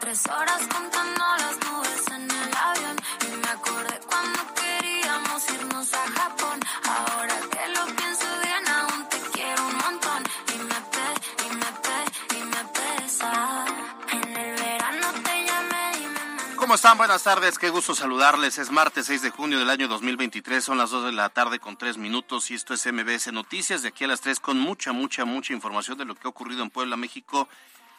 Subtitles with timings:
[0.00, 6.06] Tres horas contando las nubes en el avión y me acordé cuando queríamos irnos a
[6.08, 6.60] Japón.
[6.84, 11.70] Ahora que lo pienso bien, aún te quiero un montón y me pe, y me
[11.84, 13.64] pe, y me pesa.
[14.12, 16.96] En el verano te llamé y me ¿Cómo están?
[16.96, 18.58] Buenas tardes, qué gusto saludarles.
[18.58, 21.76] Es martes 6 de junio del año 2023, son las 2 de la tarde con
[21.76, 25.24] 3 minutos y esto es MBS Noticias de aquí a las 3 con mucha, mucha,
[25.24, 27.48] mucha información de lo que ha ocurrido en Puebla, México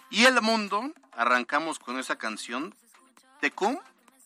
[0.09, 0.91] y el mundo.
[1.13, 2.75] Arrancamos con esa canción,
[3.39, 3.77] Tecum.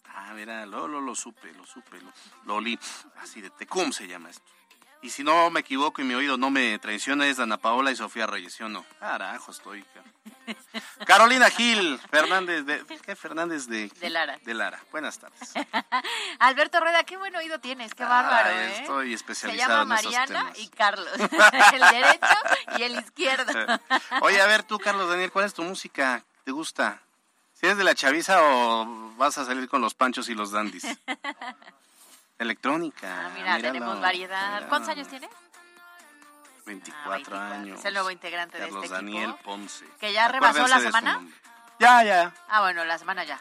[0.06, 2.12] Ah, mira, lo, lo, lo supe, lo supe, lo,
[2.46, 2.80] lo olí.
[3.18, 4.59] Así de Tecum se llama esto.
[5.02, 7.96] Y si no me equivoco y mi oído no me traiciona, es Dana Paola y
[7.96, 8.86] Sofía Reyes, ¿sí o no?
[9.00, 9.84] Carajo, estoy.
[9.84, 10.04] ca-
[11.06, 12.84] Carolina Gil, Fernández de.
[13.06, 13.88] ¿Qué Fernández de.?
[13.88, 14.38] De Lara.
[14.44, 14.80] De Lara.
[14.92, 15.54] Buenas tardes.
[16.40, 18.80] Alberto Rueda, qué buen oído tienes, qué bárbaro, ¿eh?
[18.82, 20.60] Estoy Se especializado llama en esos Mariana temas.
[20.60, 21.08] y Carlos,
[21.74, 22.36] el derecho
[22.78, 23.80] y el izquierdo.
[24.22, 26.24] Oye, a ver tú, Carlos Daniel, ¿cuál es tu música?
[26.44, 27.02] ¿Te gusta?
[27.54, 30.86] ¿Si eres de la chaviza o vas a salir con los panchos y los dandis?
[32.40, 33.08] Electrónica.
[33.26, 34.48] Ah, mira, míralo, tenemos variedad.
[34.54, 34.70] míralo.
[34.70, 35.30] ¿Cuántos años tienes?
[36.66, 37.40] 24, Ah, 24.
[37.40, 37.80] años.
[37.80, 39.44] Es el nuevo integrante de Carlos este Daniel equipo.
[39.44, 39.86] Ponce.
[40.00, 41.22] ¿Que ya rebasó la de semana?
[41.80, 42.34] Ya, ya.
[42.48, 43.40] Ah, bueno, la semana ya.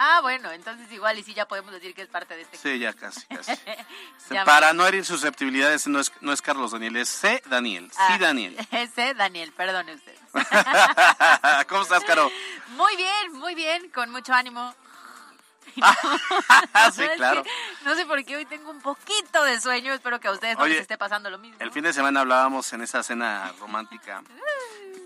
[0.00, 2.78] Ah, bueno, entonces igual y sí ya podemos decir que es parte de este Sí,
[2.78, 3.52] ya casi, casi.
[4.44, 7.42] Para no herir susceptibilidades, no es, no es Carlos Daniel, es C.
[7.46, 7.90] Daniel.
[7.98, 8.56] Ah, Sí, Daniel.
[8.70, 10.14] Ese Daniel, perdone usted.
[11.68, 12.30] ¿Cómo estás, Caro?
[12.76, 14.72] Muy bien, muy bien, con mucho ánimo.
[16.94, 17.42] sí, claro.
[17.84, 20.64] no sé por qué hoy tengo un poquito de sueño, espero que a ustedes no
[20.64, 21.56] Oye, les esté pasando lo mismo.
[21.60, 24.22] El fin de semana hablábamos en esa cena romántica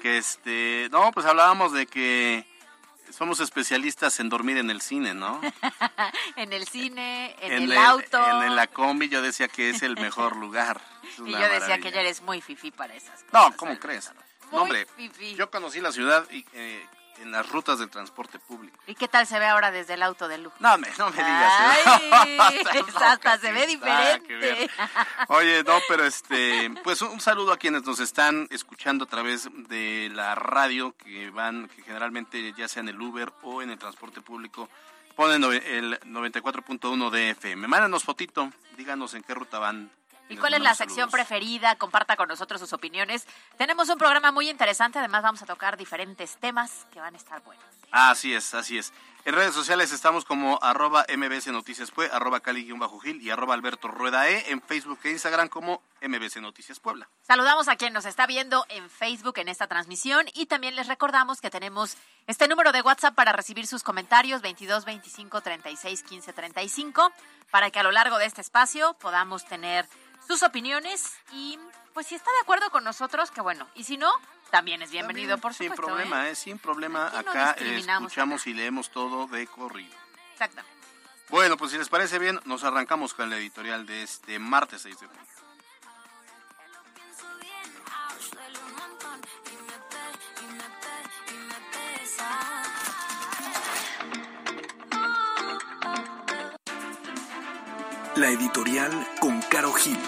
[0.01, 2.47] que este, no, pues hablábamos de que
[3.11, 5.41] somos especialistas en dormir en el cine, ¿no?
[6.37, 8.43] En el cine, en, el, el- auto.
[8.43, 10.81] En la combi yo decía que es el mejor lugar.
[11.25, 13.33] Y yo decía que ya eres muy fifí para esas cosas.
[13.33, 14.11] No, ¿cómo crees?
[14.51, 15.35] No, hombre, fifí.
[15.35, 16.87] yo conocí la ciudad y, eh,
[17.19, 18.79] en las rutas del transporte público.
[18.87, 20.57] ¿Y qué tal se ve ahora desde el auto de lujo?
[20.61, 21.53] No, me, no me digas
[22.11, 22.99] Ay, eso.
[22.99, 24.71] hasta se ve diferente.
[25.29, 30.11] Oye, no, pero este, pues un saludo a quienes nos están escuchando a través de
[30.13, 34.21] la radio, que van, que generalmente ya sea en el Uber o en el transporte
[34.21, 34.69] público,
[35.15, 37.69] ponen el 94.1 de FM.
[37.69, 39.91] Mándanos fotito, díganos en qué ruta van.
[40.29, 41.13] ¿Y cuál es la sección saludos.
[41.13, 41.77] preferida?
[41.77, 43.27] Comparta con nosotros sus opiniones.
[43.59, 47.43] Tenemos un programa muy interesante, además vamos a tocar diferentes temas que van a estar
[47.43, 47.65] buenos.
[47.91, 48.93] Así es, así es.
[49.25, 54.51] En redes sociales estamos como arroba mbs noticias arroba cali-gil y arroba alberto rueda e,
[54.51, 57.09] en Facebook e Instagram como mbs noticias puebla.
[57.23, 61.41] Saludamos a quien nos está viendo en Facebook en esta transmisión y también les recordamos
[61.41, 61.97] que tenemos
[62.27, 67.13] este número de WhatsApp para recibir sus comentarios 22 25 36 15 35
[67.53, 69.87] para que a lo largo de este espacio podamos tener
[70.27, 71.59] sus opiniones y
[71.95, 74.11] pues si está de acuerdo con nosotros, que bueno, y si no,
[74.51, 75.87] también es bienvenido, por Sin supuesto.
[75.87, 76.33] problema, ¿eh?
[76.33, 76.35] ¿eh?
[76.35, 77.07] sin problema.
[77.07, 79.95] Aquí no Acá eh, discriminamos escuchamos y leemos todo de corrido.
[80.33, 80.73] Exactamente.
[81.29, 85.01] Bueno, pues si les parece bien, nos arrancamos con la editorial de este martes 6
[85.01, 85.23] de junio.
[98.23, 99.99] La editorial con Caro Gil.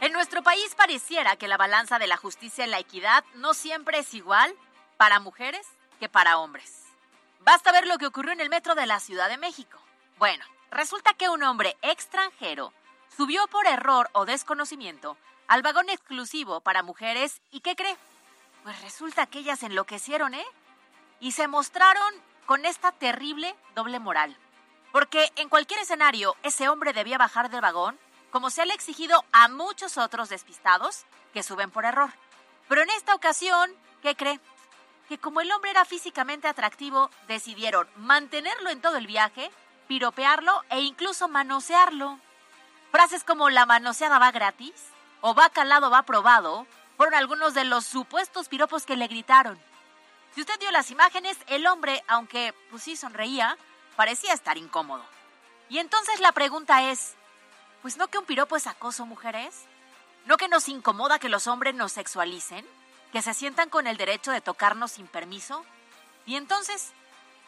[0.00, 3.98] En nuestro país pareciera que la balanza de la justicia y la equidad no siempre
[3.98, 4.54] es igual
[4.96, 5.66] para mujeres
[6.00, 6.86] que para hombres.
[7.40, 9.78] Basta ver lo que ocurrió en el metro de la Ciudad de México.
[10.18, 12.72] Bueno, resulta que un hombre extranjero
[13.14, 17.98] subió por error o desconocimiento al vagón exclusivo para mujeres y ¿qué cree?
[18.62, 20.46] Pues resulta que ellas enloquecieron, ¿eh?
[21.20, 24.34] Y se mostraron con esta terrible doble moral.
[24.90, 27.98] Porque en cualquier escenario ese hombre debía bajar del vagón,
[28.30, 31.04] como se le ha exigido a muchos otros despistados
[31.34, 32.08] que suben por error.
[32.66, 34.40] Pero en esta ocasión, ¿qué cree?
[35.10, 39.50] Que como el hombre era físicamente atractivo, decidieron mantenerlo en todo el viaje,
[39.86, 42.18] piropearlo e incluso manosearlo.
[42.90, 44.72] Frases como la manoseada va gratis
[45.20, 46.66] o va calado va probado
[46.96, 49.67] fueron algunos de los supuestos piropos que le gritaron.
[50.34, 53.56] Si usted vio las imágenes, el hombre, aunque pues sí sonreía,
[53.96, 55.04] parecía estar incómodo.
[55.68, 57.14] Y entonces la pregunta es,
[57.82, 59.64] pues no que un piropo es acoso, mujeres?
[60.26, 62.66] ¿No que nos incomoda que los hombres nos sexualicen?
[63.12, 65.64] ¿Que se sientan con el derecho de tocarnos sin permiso?
[66.26, 66.92] Y entonces,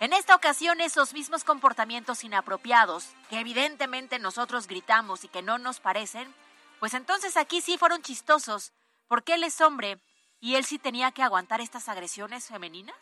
[0.00, 5.80] en esta ocasión, esos mismos comportamientos inapropiados, que evidentemente nosotros gritamos y que no nos
[5.80, 6.34] parecen,
[6.78, 8.72] pues entonces aquí sí fueron chistosos,
[9.08, 9.98] porque él es hombre
[10.40, 12.96] y él sí tenía que aguantar estas agresiones femeninas.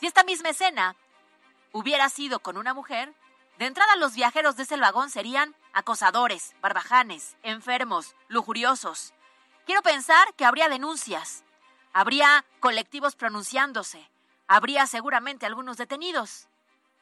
[0.00, 0.96] Si esta misma escena
[1.72, 3.14] hubiera sido con una mujer,
[3.58, 9.14] de entrada los viajeros de ese vagón serían acosadores, barbajanes, enfermos, lujuriosos.
[9.64, 11.44] Quiero pensar que habría denuncias,
[11.92, 14.10] habría colectivos pronunciándose,
[14.46, 16.48] habría seguramente algunos detenidos.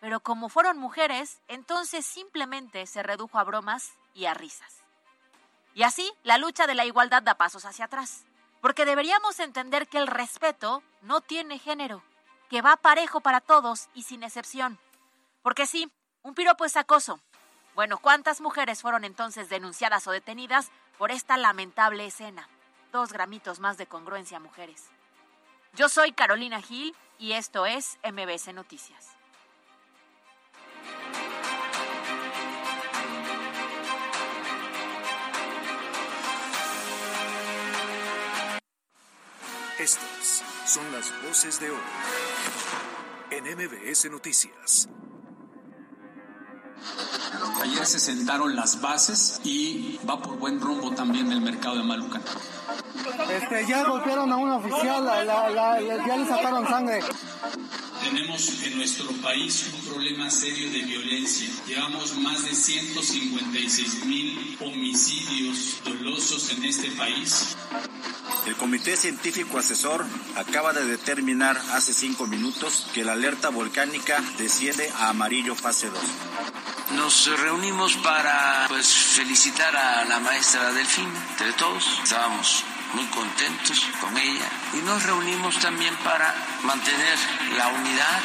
[0.01, 4.83] Pero como fueron mujeres, entonces simplemente se redujo a bromas y a risas.
[5.75, 8.25] Y así, la lucha de la igualdad da pasos hacia atrás.
[8.65, 12.03] Porque deberíamos entender que el respeto no tiene género,
[12.49, 14.79] que va parejo para todos y sin excepción.
[15.43, 17.21] Porque sí, un piropo es acoso.
[17.75, 22.49] Bueno, ¿cuántas mujeres fueron entonces denunciadas o detenidas por esta lamentable escena?
[22.91, 24.89] Dos gramitos más de congruencia, mujeres.
[25.75, 29.14] Yo soy Carolina Gil y esto es MBC Noticias.
[39.79, 41.77] Estas son las voces de hoy
[43.31, 44.89] en MBS Noticias.
[47.61, 52.21] Ayer se sentaron las bases y va por buen rumbo también el mercado de Maluca.
[53.31, 57.01] Este, ya golpearon a un oficial, la, la, la, ya le sacaron sangre.
[58.05, 61.49] Tenemos en nuestro país un problema serio de violencia.
[61.67, 67.57] Llevamos más de 156 mil homicidios dolosos en este país.
[68.47, 70.05] El Comité Científico Asesor
[70.37, 75.99] acaba de determinar hace cinco minutos que la alerta volcánica desciende a amarillo fase 2.
[76.97, 81.85] Nos reunimos para pues, felicitar a la maestra Delfín, entre todos.
[82.05, 82.65] Estábamos
[82.95, 87.19] muy contentos con ella y nos reunimos también para mantener
[87.57, 88.23] la unidad.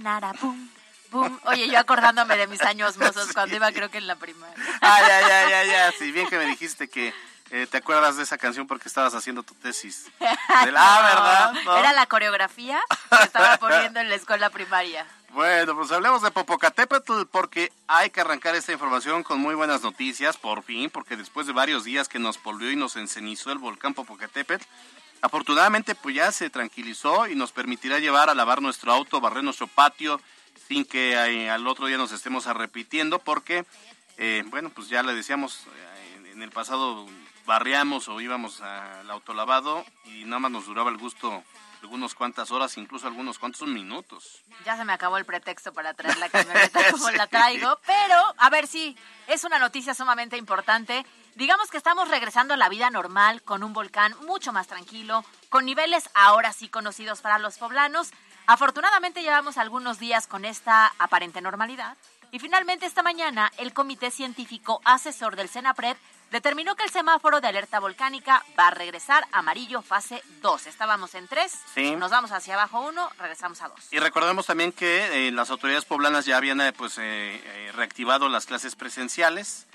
[1.43, 4.55] Oye, yo acordándome de mis años mozos cuando iba creo que en la primaria.
[4.79, 5.91] Ah, ya, ya, ya, ya.
[5.99, 7.13] Sí, bien que me dijiste que
[7.49, 10.05] eh, te acuerdas de esa canción porque estabas haciendo tu tesis.
[10.17, 11.79] De la, ¿verdad?
[11.79, 12.79] Era la coreografía
[13.09, 15.05] que estaba poniendo en la escuela primaria.
[15.31, 20.35] Bueno, pues hablemos de Popocatépetl porque hay que arrancar esta información con muy buenas noticias,
[20.35, 23.93] por fin, porque después de varios días que nos polvió y nos encenizó el volcán
[23.93, 24.65] Popocatépetl,
[25.21, 29.67] afortunadamente pues ya se tranquilizó y nos permitirá llevar a lavar nuestro auto, barrer nuestro
[29.67, 30.19] patio,
[30.67, 33.65] sin que eh, al otro día nos estemos repitiendo, porque,
[34.17, 37.07] eh, bueno, pues ya le decíamos, eh, en el pasado
[37.45, 41.43] barriamos o íbamos al autolavado y nada más nos duraba el gusto
[41.81, 44.43] algunas cuantas horas, incluso algunos cuantos minutos.
[44.65, 48.49] Ya se me acabó el pretexto para traer la camioneta como la traigo, pero a
[48.49, 48.95] ver si
[49.27, 51.05] es una noticia sumamente importante.
[51.35, 55.65] Digamos que estamos regresando a la vida normal con un volcán mucho más tranquilo, con
[55.65, 58.11] niveles ahora sí conocidos para los poblanos.
[58.47, 61.95] Afortunadamente llevamos algunos días con esta aparente normalidad
[62.31, 65.97] y finalmente esta mañana el Comité Científico Asesor del CENAPRED
[66.31, 70.67] determinó que el semáforo de alerta volcánica va a regresar amarillo fase 2.
[70.67, 71.53] Estábamos en 3,
[71.97, 73.77] nos vamos hacia abajo 1, regresamos a 2.
[73.91, 78.45] Y recordemos también que eh, las autoridades poblanas ya habían eh, pues, eh, reactivado las
[78.45, 79.67] clases presenciales.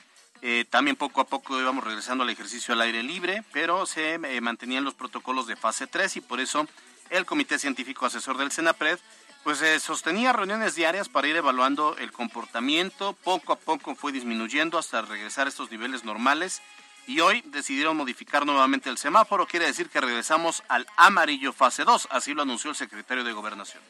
[0.71, 4.95] también poco a poco íbamos regresando al ejercicio al aire libre, pero se mantenían los
[4.95, 6.67] protocolos de fase 3 y por eso
[7.11, 8.99] el Comité Científico Asesor del CENAPRED
[9.47, 13.13] pues sostenía reuniones diarias para ir evaluando el comportamiento.
[13.13, 16.63] Poco a poco fue disminuyendo hasta regresar a estos niveles normales.
[17.07, 19.47] Y hoy decidieron modificar nuevamente el semáforo.
[19.47, 22.09] Quiere decir que regresamos al amarillo fase 2.
[22.11, 23.81] Así lo anunció el secretario de Gobernación.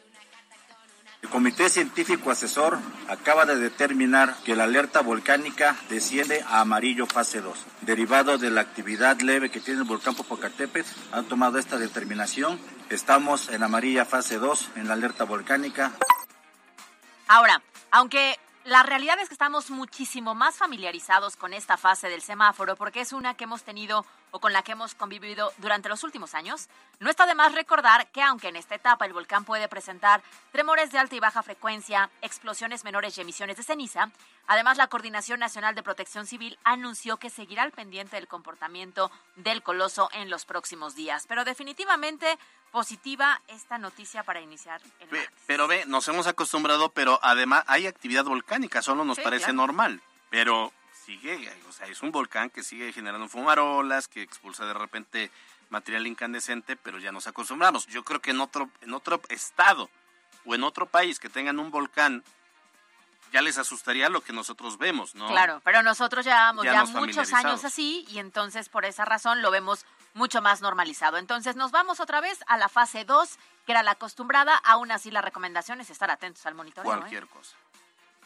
[1.22, 7.40] El Comité Científico Asesor acaba de determinar que la alerta volcánica desciende a amarillo fase
[7.40, 7.58] 2.
[7.80, 12.60] Derivado de la actividad leve que tiene el volcán Popocatépetl, han tomado esta determinación.
[12.90, 15.92] Estamos en amarilla fase 2 en la alerta volcánica.
[17.26, 22.76] Ahora, aunque la realidad es que estamos muchísimo más familiarizados con esta fase del semáforo
[22.76, 26.34] porque es una que hemos tenido o con la que hemos convivido durante los últimos
[26.34, 26.68] años.
[26.98, 30.90] No está de más recordar que aunque en esta etapa el volcán puede presentar tremores
[30.92, 34.10] de alta y baja frecuencia, explosiones menores y emisiones de ceniza,
[34.46, 39.62] además la Coordinación Nacional de Protección Civil anunció que seguirá al pendiente del comportamiento del
[39.62, 41.26] coloso en los próximos días.
[41.26, 42.38] Pero definitivamente
[42.72, 45.30] positiva esta noticia para iniciar el martes.
[45.46, 49.56] Pero ve, nos hemos acostumbrado, pero además hay actividad volcánica, solo nos Sí, parece claro.
[49.58, 50.02] normal.
[50.28, 50.72] Pero
[51.06, 55.30] sigue, o sea, es un volcán que sigue generando fumarolas, que expulsa de repente
[55.70, 57.86] material incandescente, pero ya nos acostumbramos.
[57.86, 59.88] Yo creo que en otro, en otro estado
[60.44, 62.24] o en otro país que tengan un volcán,
[63.32, 65.28] ya les asustaría lo que nosotros vemos, ¿no?
[65.28, 69.50] Claro, pero nosotros llevamos Ya ya, muchos años así y entonces por esa razón lo
[69.50, 71.18] vemos mucho más normalizado.
[71.18, 74.56] Entonces nos vamos otra vez a la fase 2, que era la acostumbrada.
[74.56, 76.92] Aún así la recomendación es estar atentos al monitoreo.
[76.92, 76.96] ¿eh?
[76.98, 77.54] Cualquier cosa.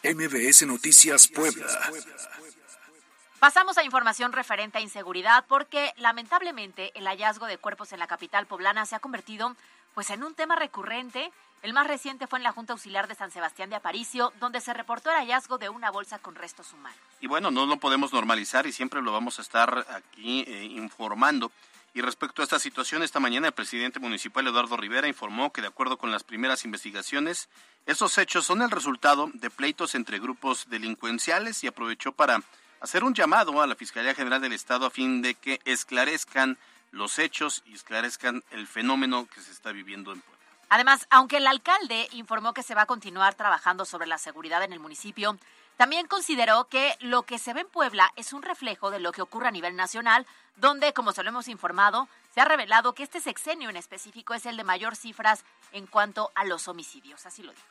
[0.02, 1.66] MBS Noticias Puebla.
[3.38, 8.46] Pasamos a información referente a inseguridad porque lamentablemente el hallazgo de cuerpos en la capital
[8.46, 9.54] poblana se ha convertido
[9.94, 11.30] pues en un tema recurrente.
[11.62, 14.72] El más reciente fue en la Junta Auxiliar de San Sebastián de Aparicio, donde se
[14.72, 16.98] reportó el hallazgo de una bolsa con restos humanos.
[17.20, 21.52] Y bueno, no lo podemos normalizar y siempre lo vamos a estar aquí eh, informando.
[21.92, 25.66] Y respecto a esta situación, esta mañana el presidente municipal Eduardo Rivera informó que de
[25.66, 27.48] acuerdo con las primeras investigaciones,
[27.86, 32.42] esos hechos son el resultado de pleitos entre grupos delincuenciales y aprovechó para
[32.80, 36.58] hacer un llamado a la Fiscalía General del Estado a fin de que esclarezcan
[36.92, 40.38] los hechos y esclarezcan el fenómeno que se está viviendo en Puebla.
[40.68, 44.72] Además, aunque el alcalde informó que se va a continuar trabajando sobre la seguridad en
[44.72, 45.36] el municipio,
[45.80, 49.22] también consideró que lo que se ve en Puebla es un reflejo de lo que
[49.22, 53.18] ocurre a nivel nacional, donde, como se lo hemos informado, se ha revelado que este
[53.18, 57.24] sexenio en específico es el de mayor cifras en cuanto a los homicidios.
[57.24, 57.66] Así lo dijo.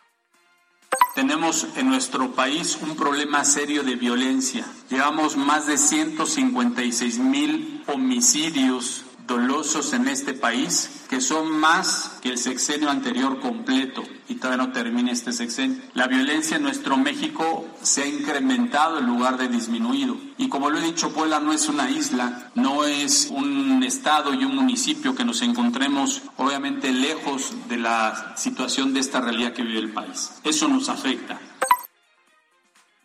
[1.13, 4.65] Tenemos en nuestro país un problema serio de violencia.
[4.89, 12.37] Llevamos más de 156 mil homicidios dolosos en este país, que son más que el
[12.37, 15.81] sexenio anterior completo y todavía no termina este sexenio.
[15.93, 20.17] La violencia en nuestro México se ha incrementado en lugar de disminuido.
[20.37, 24.43] Y como lo he dicho, Puebla no es una isla, no es un estado y
[24.43, 29.79] un municipio que nos encontremos obviamente lejos de la situación de esta realidad que vive
[29.79, 30.31] el país.
[30.43, 31.39] Eso nos afecta.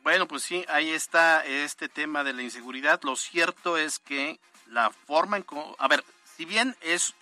[0.03, 3.01] Bueno, pues sí, ahí está este tema de la inseguridad.
[3.05, 4.39] Lo cierto es que
[4.75, 5.75] la forma en cómo...
[5.79, 6.05] A ver,
[6.37, 7.15] si bien es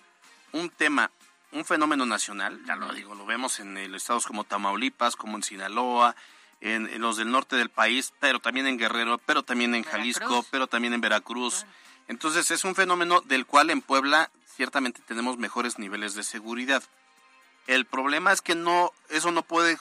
[0.51, 1.11] un tema,
[1.51, 5.43] un fenómeno nacional, ya lo digo, lo vemos en el estados como Tamaulipas, como en
[5.43, 6.15] Sinaloa,
[6.59, 10.25] en, en los del norte del país, pero también en Guerrero, pero también en Jalisco,
[10.25, 10.47] Veracruz.
[10.51, 11.65] pero también en Veracruz.
[12.07, 16.83] Entonces es un fenómeno del cual en Puebla ciertamente tenemos mejores niveles de seguridad.
[17.67, 19.77] El problema es que no, eso no puede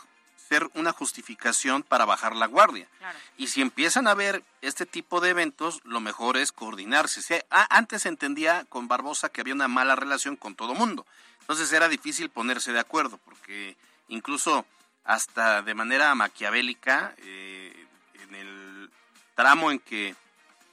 [0.53, 2.87] ser una justificación para bajar la guardia.
[2.99, 3.19] Claro.
[3.39, 7.23] Y si empiezan a ver este tipo de eventos, lo mejor es coordinarse.
[7.23, 11.07] Si- ah, antes se entendía con Barbosa que había una mala relación con todo mundo.
[11.41, 13.77] Entonces era difícil ponerse de acuerdo, porque
[14.09, 14.67] incluso
[15.05, 17.87] hasta de manera maquiavélica, eh,
[18.25, 18.91] en el
[19.35, 20.15] tramo en que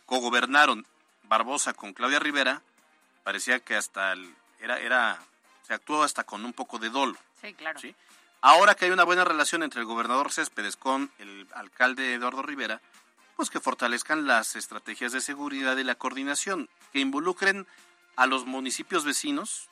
[0.06, 0.86] cogobernaron
[1.24, 2.62] Barbosa con Claudia Rivera,
[3.24, 5.20] parecía que hasta el- era, era,
[5.66, 7.18] se actuó hasta con un poco de dolo.
[7.42, 7.80] Sí, claro.
[7.80, 7.96] ¿sí?
[8.42, 12.82] Ahora que hay una buena relación entre el gobernador Céspedes con el alcalde Eduardo Rivera,
[13.36, 17.68] pues que fortalezcan las estrategias de seguridad y la coordinación, que involucren
[18.16, 19.68] a los municipios vecinos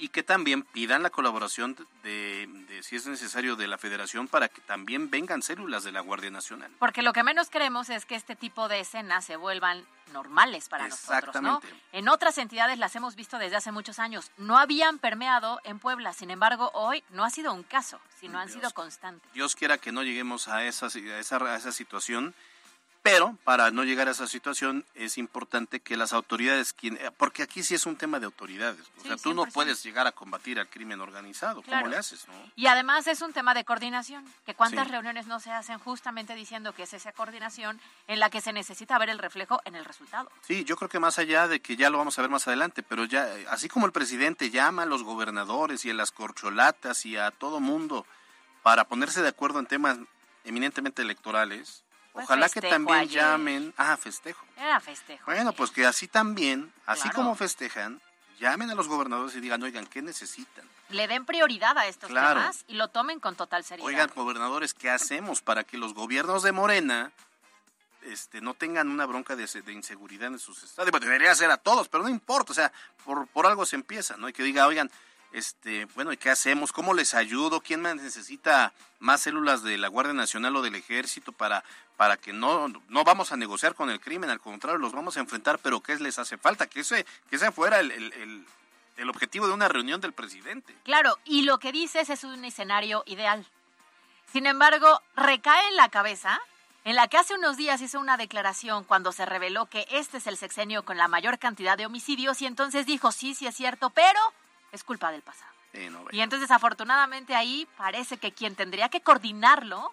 [0.00, 4.48] y que también pidan la colaboración de, de, si es necesario, de la federación para
[4.48, 6.72] que también vengan células de la Guardia Nacional.
[6.78, 10.88] Porque lo que menos queremos es que este tipo de escenas se vuelvan normales para
[10.88, 11.60] nosotros, ¿no?
[11.92, 14.30] En otras entidades las hemos visto desde hace muchos años.
[14.38, 18.48] No habían permeado en Puebla, sin embargo, hoy no ha sido un caso, sino han
[18.48, 19.30] sido constantes.
[19.34, 22.34] Dios quiera que no lleguemos a esa, a esa, a esa situación,
[23.12, 27.42] pero para no llegar a esa situación es importante que las autoridades, quien, eh, porque
[27.42, 29.52] aquí sí es un tema de autoridades, o Sí, sea, tú no 100%.
[29.52, 31.82] puedes llegar a combatir al crimen organizado, Claro.
[31.84, 32.26] ¿cómo le haces?
[32.28, 32.34] No?
[32.56, 34.92] Y además es un tema de coordinación, que cuántas Sí.
[34.92, 38.98] reuniones no se hacen justamente diciendo que es esa coordinación en la que se necesita
[38.98, 40.30] ver el reflejo en el resultado.
[40.46, 42.82] Sí, yo creo que más allá de que ya lo vamos a ver más adelante,
[42.82, 47.04] pero ya, eh, así como el presidente llama a los gobernadores y a las corcholatas
[47.06, 48.06] y a todo mundo
[48.62, 49.98] para ponerse de acuerdo en temas
[50.44, 53.22] eminentemente electorales, Pues ojalá que también ayer.
[53.22, 54.44] llamen, ah, festejo.
[54.56, 55.24] Era festejo.
[55.26, 57.16] Bueno, pues que así también, así Claro.
[57.16, 58.00] como festejan,
[58.40, 60.68] llamen a los gobernadores y digan, oigan, ¿qué necesitan?
[60.88, 62.40] Le den prioridad a estos Claro.
[62.40, 63.86] temas y lo tomen con total seriedad.
[63.86, 67.12] Oigan, gobernadores, ¿qué hacemos para que los gobiernos de Morena
[68.02, 70.90] este, no tengan una bronca de, de inseguridad en sus estados?
[70.90, 72.72] Bueno, debería ser a todos, pero no importa, o sea,
[73.04, 74.28] por, por algo se empieza, ¿no?
[74.28, 74.90] Y que diga, oigan,
[75.32, 76.72] este, bueno, ¿y qué hacemos?
[76.72, 77.60] ¿Cómo les ayudo?
[77.60, 81.64] ¿Quién más necesita más células de la Guardia Nacional o del Ejército para,
[81.96, 85.20] para que no, no vamos a negociar con el crimen, al contrario, los vamos a
[85.20, 86.66] enfrentar, pero ¿qué les hace falta?
[86.66, 88.46] Que ese, que ese fuera el, el, el,
[88.96, 90.74] el objetivo de una reunión del presidente.
[90.84, 93.46] Claro, y lo que dices es un escenario ideal.
[94.32, 96.40] Sin embargo, recae en la cabeza
[96.84, 100.26] en la que hace unos días hizo una declaración cuando se reveló que este es
[100.26, 103.90] el sexenio con la mayor cantidad de homicidios y entonces dijo, sí, sí es cierto,
[103.90, 104.18] pero
[104.72, 105.52] es culpa del pasado.
[106.10, 109.92] y entonces afortunadamente ahí parece que quien tendría que coordinarlo,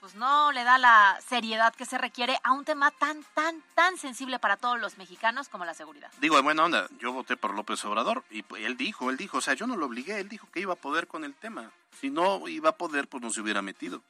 [0.00, 3.98] pues no le da la seriedad que se requiere a un tema tan, tan, tan
[3.98, 6.10] sensible para todos los mexicanos como la seguridad.
[6.20, 9.54] Digo, buena onda, yo voté por López Obrador y él dijo, él dijo, o sea,
[9.54, 11.70] yo no lo obligué, él dijo que iba a poder con el tema.
[12.00, 14.02] Si no iba a poder, pues no se hubiera metido.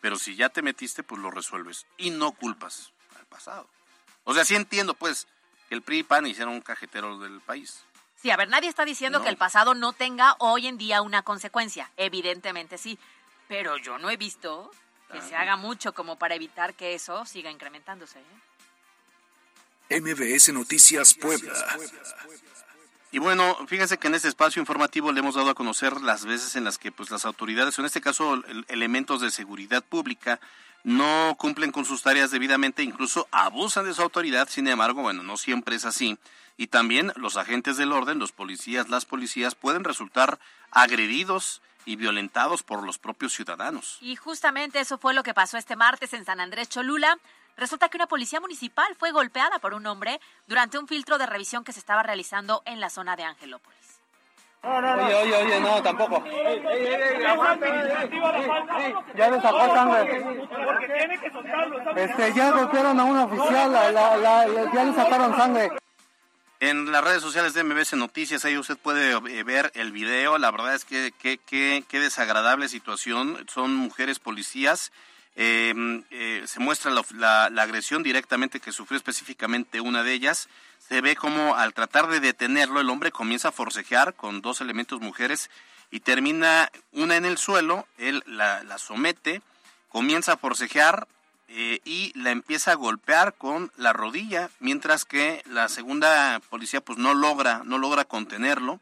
[0.00, 1.86] Pero si ya te metiste, pues lo resuelves.
[1.98, 3.68] Y no culpas al pasado.
[4.24, 5.26] O sea, sí entiendo, pues,
[5.68, 7.82] que el PRI y PAN hicieron un cajetero del país.
[8.26, 11.22] Sí, a ver, nadie está diciendo que el pasado no tenga hoy en día una
[11.22, 11.92] consecuencia.
[11.96, 12.98] Evidentemente sí.
[13.46, 14.68] Pero yo no he visto
[15.12, 18.18] que se haga mucho como para evitar que eso siga incrementándose.
[19.90, 20.00] ¿eh?
[20.00, 21.52] MBS Noticias Puebla.
[23.12, 26.56] Y bueno, fíjense que en este espacio informativo le hemos dado a conocer las veces
[26.56, 30.40] en las que pues las autoridades, o en este caso elementos de seguridad pública,
[30.86, 35.36] no cumplen con sus tareas debidamente, incluso abusan de su autoridad, sin embargo, bueno, no
[35.36, 36.16] siempre es así.
[36.56, 40.38] Y también los agentes del orden, los policías, las policías, pueden resultar
[40.70, 43.98] agredidos y violentados por los propios ciudadanos.
[44.00, 47.18] Y justamente eso fue lo que pasó este martes en San Andrés Cholula.
[47.56, 51.64] Resulta que una policía municipal fue golpeada por un hombre durante un filtro de revisión
[51.64, 53.85] que se estaba realizando en la zona de Angelópolis.
[54.66, 56.24] Oye, oye, oye, no, tampoco.
[59.14, 60.24] Ya le sacó sangre.
[61.96, 65.70] Este, ya golpearon a un oficial, la, la, la, ya le sacaron sangre.
[66.58, 70.36] En las redes sociales de MBS Noticias, ahí usted puede eh, ver el video.
[70.38, 73.46] La verdad es que qué desagradable situación.
[73.48, 74.90] Son mujeres policías
[75.38, 80.48] Em, eh, se muestra la, agresión directamente que sufrió específicamente una de ellas.
[80.88, 85.02] Se ve como al tratar de detenerlo el hombre comienza a forcejear con dos elementos
[85.02, 85.50] mujeres
[85.90, 89.42] y termina una en el suelo, él la, somete,
[89.90, 91.06] comienza a forcejear
[91.48, 96.98] eh, y la empieza a golpear con la rodilla, mientras que la segunda policía pues
[96.98, 98.80] no logra, no logra contenerlo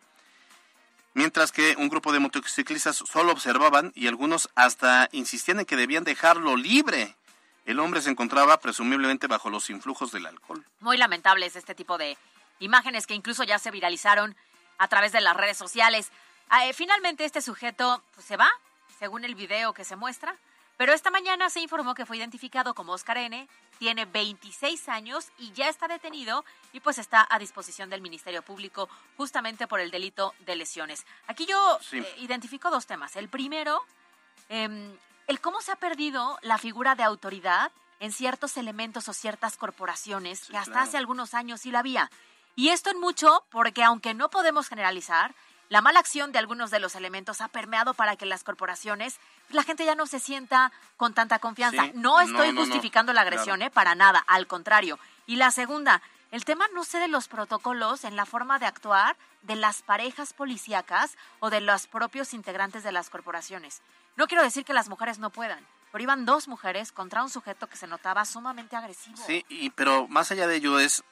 [1.14, 6.04] mientras que un grupo de motociclistas solo observaban y algunos hasta insistían en que debían
[6.04, 7.16] dejarlo libre.
[7.64, 10.64] El hombre se encontraba presumiblemente bajo los influjos del alcohol.
[10.80, 12.18] Muy lamentable es este tipo de
[12.58, 14.36] imágenes que incluso ya se viralizaron
[14.76, 16.10] a través de las redes sociales.
[16.50, 18.48] Ah, eh, finalmente este sujeto pues, se va,
[18.98, 20.36] según el video que se muestra,
[20.76, 25.52] pero esta mañana se informó que fue identificado como Oscar N., tiene 26 años y
[25.52, 30.34] ya está detenido y pues está a disposición del Ministerio Público justamente por el delito
[30.40, 31.04] de lesiones.
[31.26, 33.16] Aquí yo eh, identifico dos temas.
[33.16, 33.82] El primero,
[34.48, 39.56] em, el cómo se ha perdido la figura de autoridad en ciertos elementos o ciertas
[39.56, 42.10] corporaciones que hasta hace algunos años sí la había.
[42.56, 45.34] Y esto en mucho porque aunque no podemos generalizar,
[45.68, 49.18] la mala acción de algunos de los elementos ha permeado para que las corporaciones,
[49.50, 51.90] la gente ya no se sienta con tanta confianza.
[51.94, 53.70] no estoy justificando la agresión, ¿eh?
[53.70, 54.98] para nada, al contrario.
[55.26, 59.16] Y la segunda, el tema no sé de los protocolos en la forma de actuar
[59.42, 63.82] de las parejas policíacas o de los propios integrantes de las corporaciones.
[64.16, 67.68] No quiero decir que las mujeres no puedan, pero iban dos mujeres contra un sujeto
[67.68, 69.16] que se notaba sumamente agresivo.
[69.24, 71.04] Sí, y, pero más allá de ello es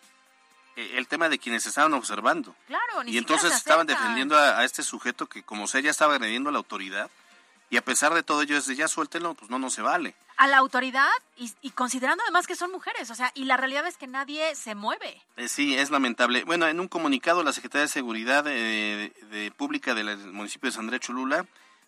[0.76, 2.54] el tema de quienes estaban observando.
[2.66, 6.52] Claro, Y entonces estaban defendiendo a, este sujeto que como sea ya estaba agrediendo a
[6.52, 7.10] la autoridad.
[7.72, 10.14] Y a pesar de todo ello, es de ya suéltelo, pues no, no se vale.
[10.36, 11.08] A la autoridad
[11.38, 14.74] y, considerando además que son mujeres, o sea, y la realidad es que nadie se
[14.74, 15.22] mueve.
[15.36, 16.44] Eh, sí, es lamentable.
[16.44, 20.84] Bueno, en un comunicado, la Secretaría de Seguridad eh, de, Pública del municipio de San
[20.84, 21.46] Andrés Cholula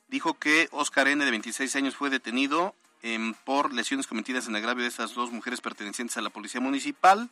[0.09, 4.85] dijo que Oscar N., de 26 años, fue detenido em, por lesiones cometidas en agravio
[4.85, 7.29] de estas dos mujeres pertenecientes a la Policía Municipal.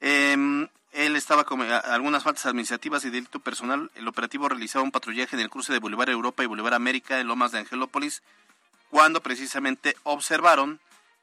[0.00, 3.90] Eh, él estaba con algunas faltas administrativas y delito personal.
[3.96, 7.26] El operativo realizaba un patrullaje en el cruce de Boulevard Europa y Boulevard América en
[7.26, 8.22] Lomas de Angelópolis,
[8.90, 10.80] cuando precisamente observaron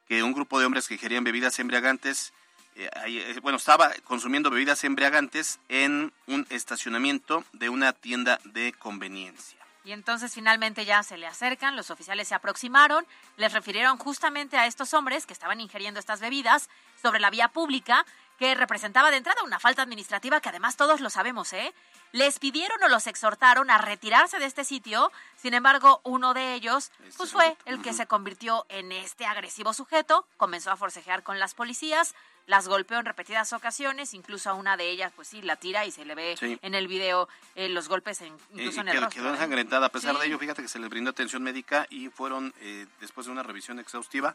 [0.07, 2.33] que un grupo de hombres que ingerían bebidas embriagantes,
[2.75, 9.57] eh, eh, bueno, estaba consumiendo bebidas embriagantes en un estacionamiento de una tienda de conveniencia.
[9.83, 13.05] Y entonces finalmente ya se le acercan, los oficiales se aproximaron,
[13.37, 16.69] les refirieron justamente a estos hombres que estaban ingiriendo estas bebidas
[17.01, 18.05] sobre la vía pública
[18.41, 21.75] que representaba de entrada una falta administrativa que además todos lo sabemos, ¿eh?
[22.11, 26.91] Les pidieron o los exhortaron a retirarse de este sitio, sin embargo, uno de ellos
[27.17, 31.53] pues fue el que se convirtió en este agresivo sujeto, comenzó a forcejear con las
[31.53, 32.15] policías,
[32.47, 35.91] las golpeó en repetidas ocasiones, incluso a una de ellas, pues sí, la tira y
[35.91, 36.57] se le ve Sí.
[36.63, 39.21] en el video eh, los golpes en- incluso en el quedó, rostro.
[39.21, 39.33] quedó ¿eh?
[39.35, 39.85] ensangrentada.
[39.85, 40.21] A pesar Sí.
[40.21, 43.43] de ello, fíjate que se les brindó atención médica y fueron, eh, después de una
[43.43, 44.33] revisión exhaustiva,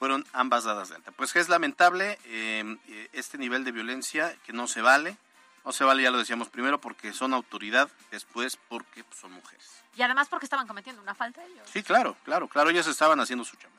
[0.00, 1.12] fueron ambas dadas de alta.
[1.12, 5.18] Pues que es lamentable eh, eh, este nivel de violencia que no se vale.
[5.62, 9.68] No se vale, ya lo decíamos primero, porque son autoridad, después porque pues, son mujeres.
[9.94, 11.68] Y además porque estaban cometiendo una falta ellos.
[11.70, 13.76] Sí, claro, claro, claro, ellos estaban haciendo su chamba.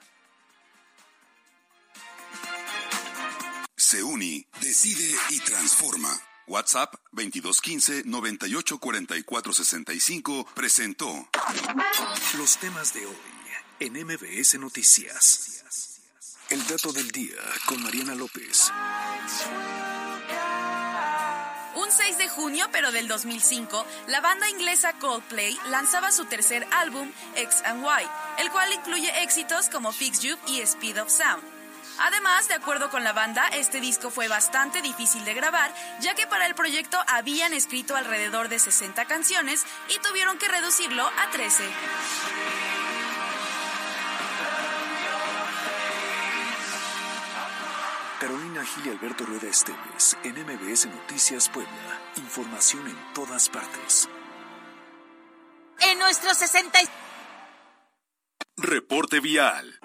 [3.76, 6.16] Se uni, decide y transforma.
[6.46, 11.28] WhatsApp 2215 984465 presentó
[12.38, 13.18] Los temas de hoy
[13.80, 15.91] en MBS Noticias.
[16.52, 18.74] El dato del día con Mariana López.
[21.76, 27.10] Un 6 de junio, pero del 2005, la banda inglesa Coldplay lanzaba su tercer álbum,
[27.38, 31.42] X and Y, el cual incluye éxitos como Fix You y Speed of Sound.
[32.00, 36.28] Además, de acuerdo con la banda, este disco fue bastante difícil de grabar, ya que
[36.28, 41.64] para el proyecto habían escrito alrededor de 60 canciones y tuvieron que reducirlo a 13.
[48.22, 52.00] Carolina Gil y Alberto Rueda Esteves en MBS Noticias Puebla.
[52.18, 54.08] Información en todas partes.
[55.80, 56.82] En nuestros 60
[58.58, 59.80] Reporte vial.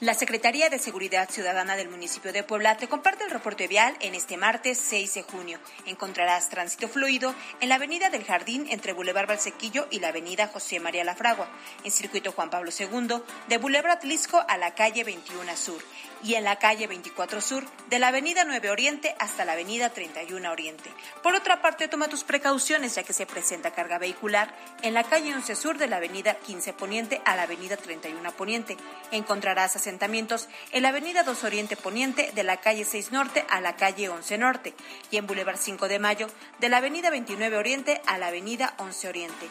[0.00, 4.16] La Secretaría de Seguridad Ciudadana del municipio de Puebla te comparte el reporte vial en
[4.16, 5.60] este martes 6 de junio.
[5.86, 10.80] Encontrarás tránsito fluido en la avenida del Jardín entre Boulevard Valsequillo y la avenida José
[10.80, 11.48] María Lafragua,
[11.84, 15.80] en circuito Juan Pablo II, de Boulevard Atlisco a la calle 21 Sur
[16.24, 20.50] y en la calle 24 Sur, de la avenida 9 Oriente hasta la avenida 31
[20.50, 20.90] Oriente.
[21.22, 25.34] Por otra parte, toma tus precauciones ya que se presenta carga vehicular en la calle
[25.34, 28.78] 11 Sur de la avenida 15 Poniente a la avenida 31 Poniente.
[29.12, 33.76] Encontrarás asentamientos en la avenida 2 Oriente Poniente de la calle 6 Norte a la
[33.76, 34.74] calle 11 Norte
[35.10, 36.26] y en Boulevard 5 de Mayo
[36.58, 39.48] de la avenida 29 Oriente a la avenida 11 Oriente.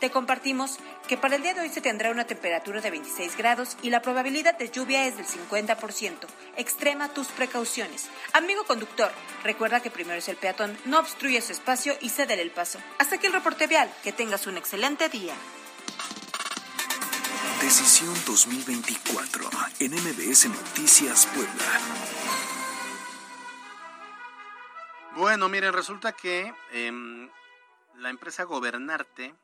[0.00, 0.78] Te compartimos
[1.08, 4.02] que para el día de hoy se tendrá una temperatura de 26 grados y la
[4.02, 6.26] probabilidad de lluvia es del 50%.
[6.56, 8.08] Extrema tus precauciones.
[8.32, 9.10] Amigo conductor,
[9.42, 12.78] recuerda que primero es el peatón, no obstruye su espacio y cédele el paso.
[12.98, 13.90] Hasta aquí el reporte vial.
[14.02, 15.34] Que tengas un excelente día.
[17.60, 19.48] Decisión 2024
[19.80, 21.80] en MBS Noticias Puebla.
[25.16, 27.30] Bueno, miren, resulta que em,
[27.96, 29.34] la empresa Gobernarte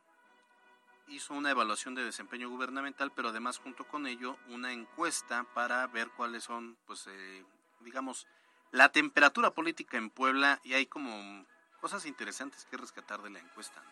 [1.11, 6.11] hizo una evaluación de desempeño gubernamental, pero además junto con ello una encuesta para ver
[6.17, 7.45] cuáles son, pues, eh,
[7.81, 8.27] digamos,
[8.71, 11.45] la temperatura política en Puebla y hay como
[11.81, 13.83] cosas interesantes que rescatar de la encuesta.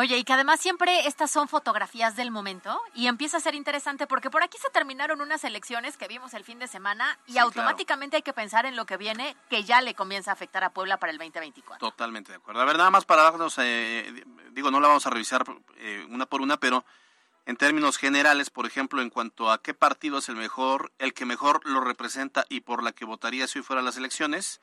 [0.00, 4.06] Oye, y que además siempre estas son fotografías del momento y empieza a ser interesante
[4.06, 7.38] porque por aquí se terminaron unas elecciones que vimos el fin de semana y Sí,
[7.38, 10.70] automáticamente hay que pensar en lo que viene que ya le comienza a afectar a
[10.70, 11.84] Puebla para el 2024.
[11.84, 12.60] Totalmente de acuerdo.
[12.60, 15.44] A ver, nada más para darnos, eh, digo, no la vamos a revisar
[15.78, 16.84] eh, una por una, pero
[17.46, 21.24] en términos generales, por ejemplo, en cuanto a qué partido es el mejor, el que
[21.24, 24.60] mejor lo representa y por la que votaría si hoy fuera las elecciones,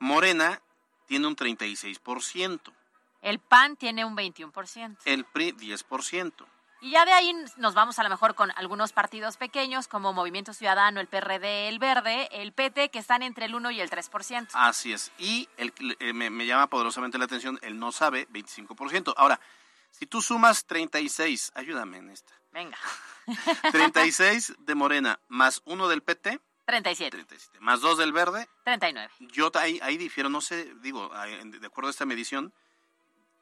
[0.00, 0.60] Morena
[1.06, 2.60] tiene un 36%,
[3.22, 4.98] El PAN tiene un 21%.
[5.04, 6.46] el PRI 10%.
[6.80, 10.52] Y ya de ahí nos vamos a lo mejor con algunos partidos pequeños como Movimiento
[10.52, 14.48] Ciudadano, el PRD, el Verde, el PT, que están entre el 1 y el 3%.
[14.52, 15.10] Así es.
[15.18, 19.14] Y el, eh, me, me llama poderosamente la atención, el no sabe, 25%.
[19.16, 19.40] Ahora,
[19.90, 22.34] si tú sumas 36, ayúdame en esta.
[22.52, 22.76] Venga.
[23.72, 27.10] 36 de Morena más uno del PT, 37.
[27.10, 29.10] 37, más dos del Verde, 39.
[29.32, 31.10] yo ahí, ahí difiero, no sé, digo,
[31.44, 32.52] de acuerdo a esta medición,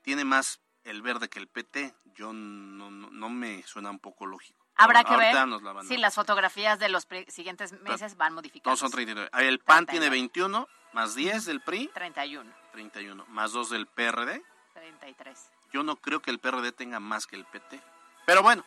[0.05, 1.95] tiene más el Verde que el PT.
[2.15, 4.63] Yo no, no, no me suena un poco lógico.
[4.77, 8.79] Habrá que ver la si las fotografías de los siguientes meses van No, modificadas.
[8.79, 9.31] son 39.
[9.33, 9.91] Ahí El PAN 39.
[9.93, 14.43] tiene 21, más 10 del PRI, 31, 31, más 2 del PRD.
[14.75, 15.51] 33.
[15.73, 17.81] Yo no creo que el PRD tenga más que el PT.
[18.27, 18.65] Pero bueno,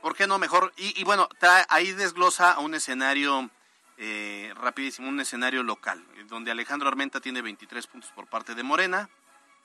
[0.00, 0.72] ¿por qué no mejor?
[0.76, 3.50] Y, y bueno, trae- ahí desglosa a un escenario
[3.98, 8.62] eh, rapidísimo, un escenario local, eh, donde Alejandro Armenta tiene 23 puntos por parte de
[8.62, 9.08] Morena,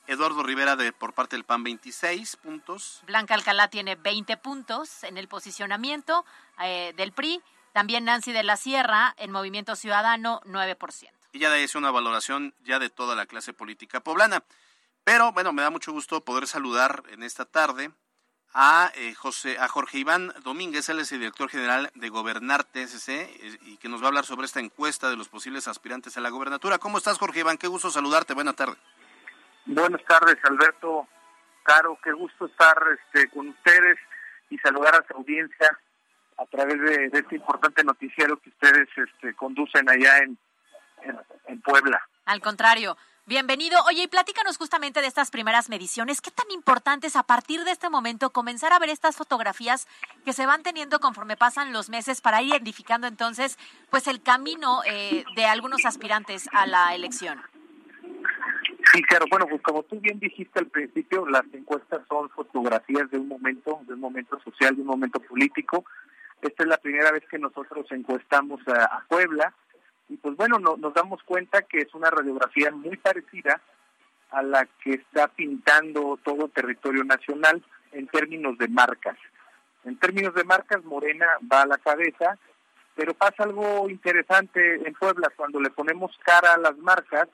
[0.07, 5.17] Eduardo Rivera de, por parte del PAN 26 puntos, Blanca Alcalá tiene 20 puntos en
[5.17, 6.25] el posicionamiento
[6.63, 7.41] eh, del PRI.
[7.73, 11.09] También Nancy de la Sierra en Movimiento Ciudadano, 9%.
[11.33, 14.43] y ya de ahí es una valoración ya de toda la clase política poblana.
[15.03, 17.91] Pero bueno, me da mucho gusto poder saludar en esta tarde
[18.53, 23.09] a eh, José, a Jorge Iván Domínguez, él es el director general de Gobernar TSC
[23.09, 26.21] eh, y que nos va a hablar sobre esta encuesta de los posibles aspirantes a
[26.21, 26.79] la gobernatura.
[26.79, 27.57] ¿Cómo estás, Jorge Iván?
[27.57, 28.33] Qué gusto saludarte.
[28.33, 28.77] Buena tarde.
[29.67, 31.07] Buenas tardes, Alberto.
[31.63, 33.97] Caro, qué gusto estar este, con ustedes
[34.49, 35.79] y saludar a su audiencia
[36.37, 40.37] a través de, este importante noticiero que ustedes este, conducen allá en,
[41.47, 42.01] en Puebla.
[42.25, 43.77] Al contrario, Bienvenido.
[43.89, 46.21] Oye, y platícanos justamente de estas primeras mediciones.
[46.21, 49.85] ¿Qué tan importante es a partir de este momento comenzar a ver estas fotografías
[50.23, 53.57] que se van teniendo conforme pasan los meses para ir identificando entonces
[53.89, 57.43] pues el camino eh, de algunos aspirantes a la elección?
[58.97, 59.27] Sí, claro.
[59.29, 63.79] Bueno, pues como tú bien dijiste al principio, las encuestas son fotografías de un momento,
[63.85, 65.85] de un momento social, de un momento político.
[66.41, 69.53] Esta es la primera vez que nosotros encuestamos a Puebla
[70.09, 73.61] y pues bueno, nos damos cuenta que es una radiografía muy parecida
[74.31, 79.19] a la que está pintando todo territorio nacional en términos de marcas.
[79.85, 82.35] En términos de marcas, Morena va a la cabeza,
[82.95, 87.29] pero pasa algo interesante en Puebla, cuando le ponemos cara a las marcas,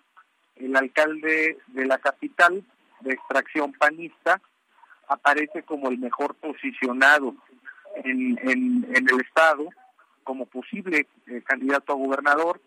[0.55, 2.63] el alcalde de la capital,
[3.01, 4.41] de extracción panista,
[5.07, 7.35] aparece como el mejor posicionado
[8.03, 9.67] en, en, en el Estado,
[10.23, 12.61] como posible eh, candidato a gobernador.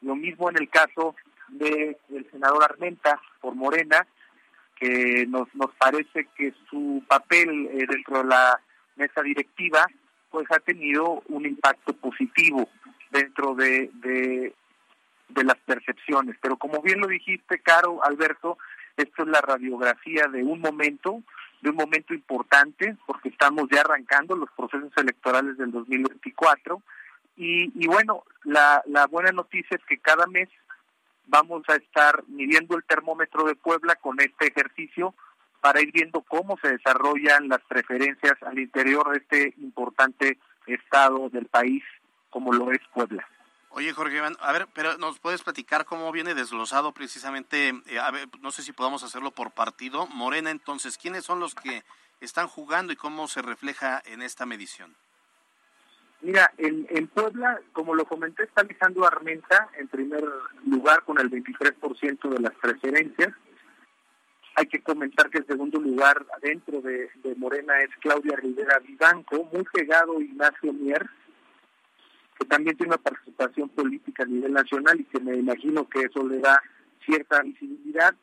[0.00, 1.14] Lo mismo en el caso
[1.48, 1.96] del
[2.30, 4.06] senador Armenta por Morena,
[4.76, 8.60] que nos, nos parece que su papel eh, dentro de la
[8.96, 9.86] mesa directiva
[10.30, 12.68] pues ha tenido un impacto positivo
[13.10, 14.54] dentro de, de,
[15.28, 16.36] de las percepciones.
[16.40, 18.58] Pero como bien lo dijiste, Caro, Alberto,
[18.96, 21.22] esto es la radiografía de un momento,
[21.60, 26.82] de un momento importante, porque estamos ya arrancando los procesos electorales del 2024.
[27.36, 30.48] Y, y bueno, la, la buena noticia es que cada mes
[31.26, 35.14] vamos a estar midiendo el termómetro de Puebla con este ejercicio
[35.60, 41.46] para ir viendo cómo se desarrollan las preferencias al interior de este importante estado del
[41.46, 41.82] país
[42.30, 43.26] como lo es Puebla.
[43.76, 48.00] Oye, Jorge Iván, a ver, pero ¿nos puedes platicar cómo viene desglosado precisamente, eh,
[48.40, 51.82] no sé si podamos hacerlo por partido, Morena entonces, ¿quiénes son los que
[52.22, 54.96] están jugando y cómo se refleja en esta medición?
[56.22, 60.24] Mira, en, Puebla, como lo comenté, está Alejandro Armenta en primer
[60.64, 63.34] lugar con el 23% de las preferencias.
[64.54, 69.44] Hay que comentar que el segundo lugar dentro de, de Morena es Claudia Rivera Vivanco,
[69.52, 71.06] muy pegado Ignacio Mier,
[72.38, 76.26] que también tiene una participación política a nivel nacional y que me imagino que eso
[76.26, 76.62] le da
[77.04, 78.14] cierta visibilidad,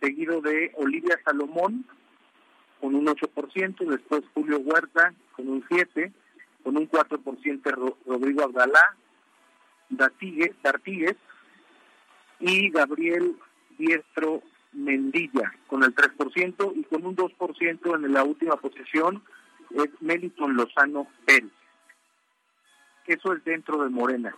[0.00, 1.84] seguido de Olivia Salomón
[2.80, 6.12] con un 8%, después Julio Huerta con un 7%,
[6.62, 8.96] con un 4% Rodrigo Abdalá,
[9.88, 11.16] Dartigues
[12.40, 13.36] y Gabriel
[13.78, 19.22] Diestro Mendilla con el 3% y con un 2% en la última posición
[19.70, 21.50] es Meliton Lozano Pérez
[23.06, 24.34] eso es dentro de Morena.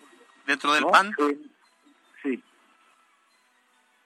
[0.46, 1.14] ¿Dentro del PAN?
[2.22, 2.42] sí.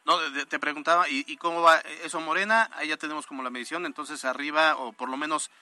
[0.05, 0.16] No,
[0.48, 2.68] te preguntaba, ¿y, cómo va eso Morena?
[2.72, 5.53] Ahí ya tenemos como la medición, entonces arriba, o por lo menos,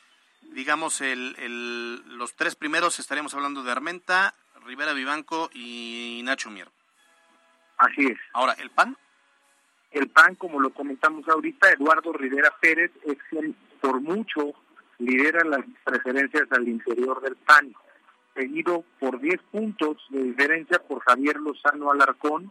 [0.53, 4.35] digamos, el, el, los tres primeros estaríamos hablando de Armenta,
[4.65, 6.69] Rivera Vivanco y Nacho Mier.
[7.77, 8.19] Así es.
[8.33, 8.97] Ahora, ¿el PAN?
[9.91, 14.55] El PAN, como lo comentamos ahorita, Eduardo Rivera Pérez es quien por mucho
[14.99, 17.75] lidera las preferencias al interior del PAN
[18.41, 22.51] seguido por 10 puntos de diferencia por Javier Lozano Alarcón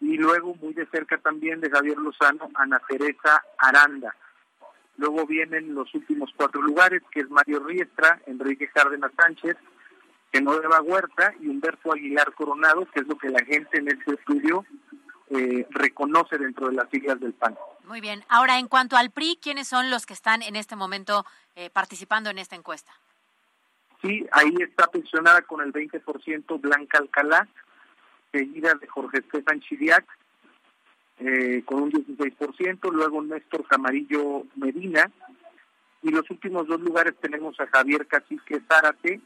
[0.00, 4.14] y luego muy de cerca también de Javier Lozano Ana Teresa Aranda.
[4.96, 9.56] Luego vienen los últimos cuatro lugares, que es Mario Riestra, Enrique Cárdenas Sánchez,
[10.32, 14.64] Genova Huerta y Humberto Aguilar Coronado, que es lo que la gente en este estudio
[15.30, 17.56] eh, reconoce dentro de las siglas del PAN.
[17.84, 18.24] Muy bien.
[18.28, 22.30] Ahora, en cuanto al PRI, ¿quiénes son los que están en este momento eh, participando
[22.30, 22.92] en esta encuesta?
[24.04, 27.48] Sí, ahí está pensionada con el 20% Blanca Alcalá,
[28.32, 30.04] seguida de Jorge Estefan Chiriac,
[31.20, 35.10] eh, con un 16%, luego Néstor Camarillo Medina,
[36.02, 39.22] y los últimos dos lugares tenemos a Javier Cacique Zárate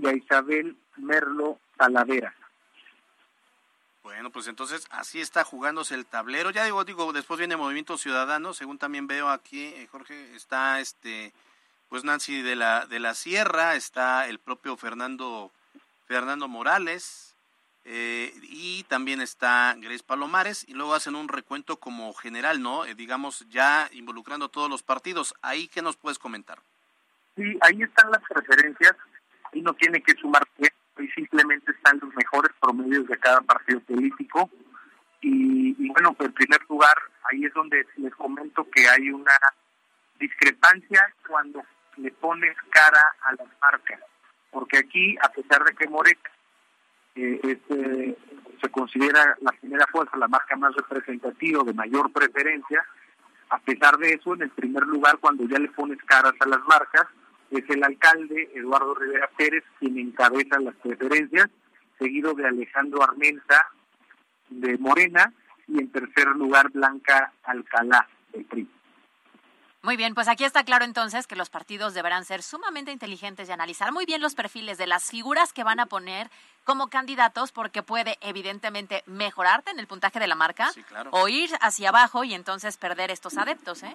[0.00, 2.32] y a Isabel Merlo Talavera.
[4.04, 6.50] Bueno, pues entonces así está jugándose el tablero.
[6.52, 11.32] Ya digo, digo, después viene Movimiento Ciudadano, según también veo aquí, eh, Jorge, está este
[11.94, 15.52] pues Nancy de la, de la Sierra, está el propio Fernando,
[16.08, 17.36] Fernando Morales,
[17.84, 22.84] eh, y también está Grace Palomares, y luego hacen un recuento como general, ¿no?
[22.84, 25.36] Eh, digamos, ya involucrando todos los partidos.
[25.40, 26.58] ¿Ahí qué nos puedes comentar?
[27.36, 28.96] Sí, ahí están las preferencias,
[29.52, 30.42] y no tiene que sumar
[30.98, 34.50] y simplemente están los mejores promedios de cada partido político.
[35.20, 36.98] Y, y bueno, en primer lugar,
[37.30, 39.38] ahí es donde les comento que hay una
[40.18, 41.62] discrepancia cuando
[42.10, 44.00] pones cara a las marcas.
[44.50, 46.20] Porque aquí, a pesar de que Morena
[47.16, 48.16] eh, este,
[48.60, 52.84] se considera la primera fuerza, la marca más representativa, de mayor preferencia,
[53.50, 56.60] a pesar de eso, en el primer lugar, cuando ya le pones caras a las
[56.64, 57.06] marcas,
[57.50, 61.48] es el alcalde Eduardo Rivera Pérez quien encabeza las preferencias,
[61.98, 63.68] seguido de Alejandro Armenta
[64.48, 65.32] de Morena
[65.68, 68.68] y en tercer lugar Blanca Alcalá del PRI.
[69.84, 73.52] Muy bien, pues aquí está claro entonces que los partidos deberán ser sumamente inteligentes y
[73.52, 76.30] analizar muy bien los perfiles de las figuras que van a poner
[76.64, 80.72] como candidatos porque puede evidentemente mejorarte en el puntaje de la marca
[81.10, 83.94] o ir hacia abajo y entonces perder estos adeptos, ¿eh?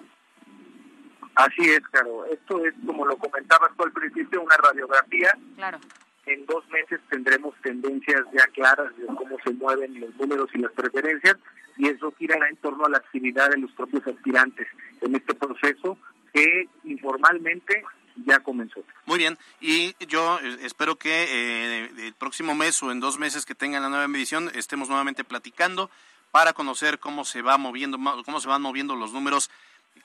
[1.34, 2.24] Así es, claro.
[2.26, 5.36] Esto es, como lo comentabas tú al principio, una radiografía.
[5.56, 5.80] Claro.
[6.30, 10.70] En dos meses tendremos tendencias ya claras de cómo se mueven los números y las
[10.70, 11.36] preferencias
[11.76, 14.68] y eso girará en torno a la actividad de los propios aspirantes
[15.00, 15.98] en este proceso
[16.32, 17.82] que informalmente
[18.24, 18.84] ya comenzó.
[19.06, 23.56] Muy bien, y yo espero que eh, el próximo mes o en dos meses que
[23.56, 25.90] tengan la nueva medición estemos nuevamente platicando
[26.30, 29.50] para conocer cómo se va moviendo, cómo se van moviendo los números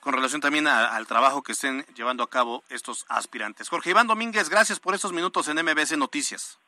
[0.06, 3.68] con relación también al trabajo que estén llevando a cabo estos aspirantes.
[3.68, 6.60] Jorge Iván Domínguez, gracias por estos minutos en MBS Noticias.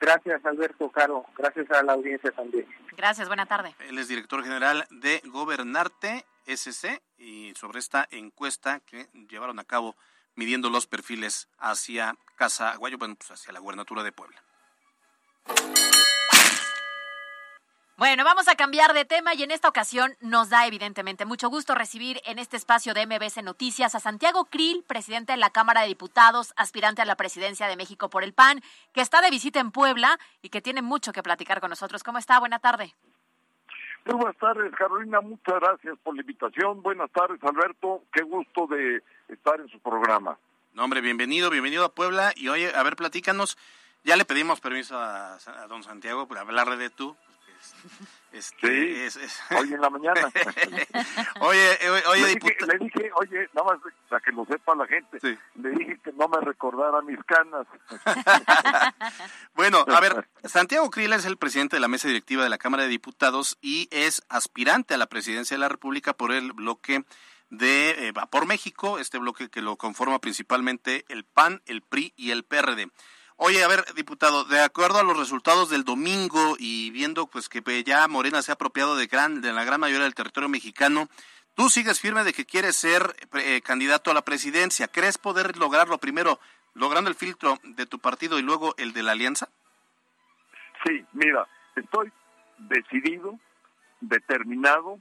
[0.00, 1.26] Gracias, Alberto Caro.
[1.36, 2.66] Gracias a la audiencia también.
[2.96, 3.74] Gracias, buena tarde.
[3.80, 9.94] Él es director general de Gobernarte SC y sobre esta encuesta que llevaron a cabo
[10.34, 14.42] midiendo los perfiles hacia Casa Aguayo, bueno, pues hacia la gubernatura de Puebla.
[18.00, 21.74] Bueno, vamos a cambiar de tema y en esta ocasión nos da evidentemente mucho gusto
[21.74, 25.88] recibir en este espacio de MBC Noticias a Santiago Krill, presidente de la Cámara de
[25.88, 28.62] Diputados, aspirante a la presidencia de México por el PAN,
[28.94, 32.02] que está de visita en Puebla y que tiene mucho que platicar con nosotros.
[32.02, 32.40] ¿Cómo está?
[32.40, 32.94] Buena tarde.
[34.06, 35.20] Muy buenas tardes, Carolina.
[35.20, 36.80] Muchas gracias por la invitación.
[36.80, 38.04] Buenas tardes, Alberto.
[38.14, 40.38] Qué gusto de estar en su programa.
[40.72, 42.32] No, hombre, bienvenido, bienvenido a Puebla.
[42.34, 43.58] Y oye, a ver, platícanos.
[44.04, 47.14] Ya le pedimos permiso a, a don Santiago para hablarle de tú
[48.32, 49.20] este, sí,
[49.56, 50.30] hoy en la mañana.
[51.40, 55.18] oye, oye, le dije, le dije, oye, nada más para que lo sepa la gente,
[55.54, 57.66] le dije que no me recordara mis canas.
[59.54, 62.84] bueno, a ver, Santiago Krill es el presidente de la mesa directiva de la Cámara
[62.84, 67.04] de Diputados y es aspirante a la presidencia de la República por el bloque
[67.50, 72.30] de eh, Vapor México, este bloque que lo conforma principalmente el PAN, el PRI y
[72.30, 72.90] el PRD.
[73.42, 77.62] Oye, a ver, diputado, de acuerdo a los resultados del domingo y viendo pues que
[77.84, 81.08] ya Morena se ha apropiado de, gran, de la gran mayoría del territorio mexicano,
[81.54, 84.88] tú sigues firme de que quieres ser eh, candidato a la presidencia.
[84.88, 86.38] ¿Crees poder lograrlo primero
[86.74, 89.48] logrando el filtro de tu partido y luego el de la alianza?
[90.84, 92.12] Sí, mira, estoy
[92.58, 93.38] decidido,
[94.02, 94.98] determinado,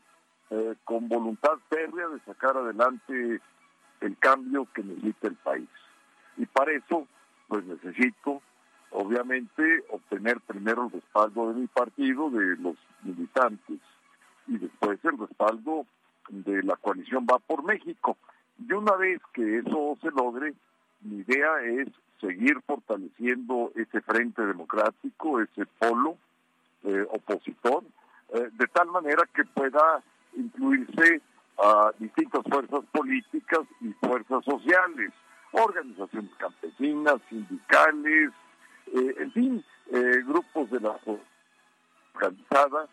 [0.49, 3.41] eh, con voluntad férrea de sacar adelante
[3.99, 5.69] el cambio que necesita el país.
[6.37, 7.05] Y para eso
[7.49, 8.41] pues necesito,
[8.91, 13.79] obviamente, obtener primero el respaldo de mi partido, de los militantes,
[14.47, 15.85] y después el respaldo
[16.29, 18.17] de la coalición Va por México.
[18.57, 20.53] Y una vez que eso se logre,
[21.01, 21.87] mi idea es
[22.21, 26.17] seguir fortaleciendo ese frente democrático, ese polo
[26.83, 27.83] eh, opositor,
[28.33, 30.03] eh, de tal manera que pueda
[30.35, 31.21] incluirse
[31.57, 35.11] a distintas fuerzas políticas y fuerzas sociales
[35.59, 38.31] organizaciones campesinas, sindicales,
[38.93, 40.97] eh, en fin, eh, grupos de la
[42.13, 42.87] organizada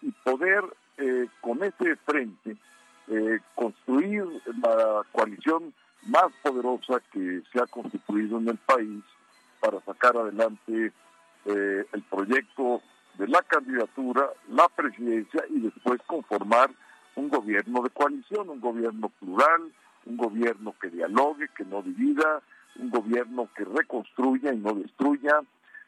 [0.00, 0.64] y poder
[0.98, 2.56] eh, con ese frente
[3.56, 4.24] construir
[4.62, 5.74] la coalición
[6.06, 9.02] más poderosa que se ha constituido en el país
[9.60, 10.92] para sacar adelante
[11.44, 12.80] el proyecto
[13.18, 16.70] de la candidatura, la presidencia y después conformar
[17.16, 19.72] un gobierno de coalición, un gobierno plural,
[20.06, 22.42] un gobierno que dialogue, que no divida,
[22.76, 25.40] un gobierno que reconstruya y no destruya,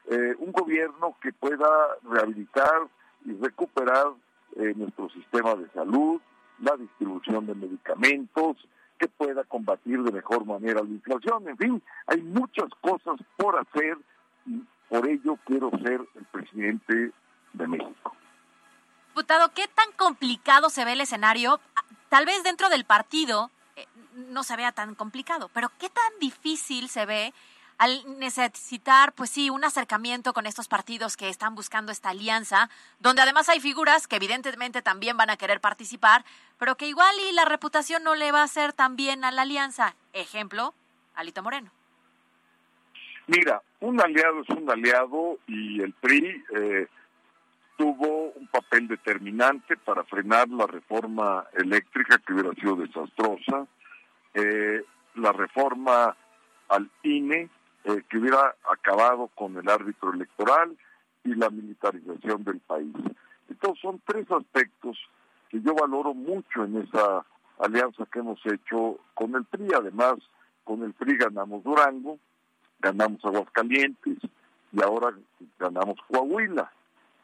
[0.06, 1.66] eh, un gobierno que pueda
[2.02, 2.88] rehabilitar
[3.24, 4.08] y recuperar
[4.56, 6.20] eh, nuestro sistema de salud,
[6.60, 8.56] la distribución de medicamentos,
[8.98, 11.48] que pueda combatir de mejor manera la inflación.
[11.48, 13.98] En fin, hay muchas cosas por hacer
[14.46, 17.10] y por ello quiero ser el presidente
[17.52, 18.14] de México.
[19.08, 21.60] Diputado, ¿qué tan complicado se ve el escenario?
[22.08, 23.50] Tal vez dentro del partido
[24.14, 27.34] no se vea tan complicado, pero ¿qué tan difícil se ve
[27.78, 33.22] al necesitar, pues sí, un acercamiento con estos partidos que están buscando esta alianza, donde
[33.22, 36.24] además hay figuras que evidentemente también van a querer participar,
[36.58, 39.42] pero que igual y la reputación no le va a hacer tan bien a la
[39.42, 39.96] alianza.
[40.12, 40.72] Ejemplo,
[41.14, 41.70] Alito Moreno.
[43.26, 46.86] Mira, un aliado es un aliado y el PRI eh,
[47.76, 53.66] tuvo un papel determinante para frenar la reforma eléctrica que hubiera sido desastrosa
[54.34, 56.16] eh, la reforma
[56.68, 57.48] al INE
[57.84, 60.76] eh, que hubiera acabado con el árbitro electoral
[61.22, 62.94] y la militarización del país.
[63.48, 64.98] Entonces son tres aspectos
[65.48, 67.24] que yo valoro mucho en esa
[67.58, 69.68] alianza que hemos hecho con el PRI.
[69.76, 70.14] Además,
[70.64, 72.18] con el PRI ganamos Durango,
[72.80, 74.18] ganamos Aguascalientes
[74.72, 75.14] y ahora
[75.58, 76.72] ganamos Coahuila.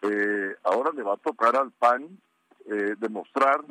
[0.02, 2.18] Eh, ahora le va a tocar al PAN
[2.66, 3.62] eh, demostrar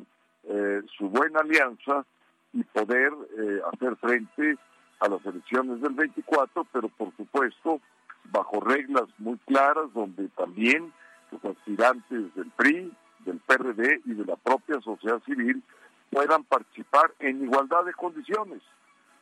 [0.43, 2.05] eh, su buena alianza
[2.53, 4.57] y poder eh, hacer frente
[4.99, 7.79] a las elecciones del 24, pero por supuesto
[8.25, 10.91] bajo reglas muy claras donde también
[11.31, 12.91] los aspirantes del PRI,
[13.25, 15.63] del PRD y de la propia sociedad civil
[16.09, 18.61] puedan participar en igualdad de condiciones,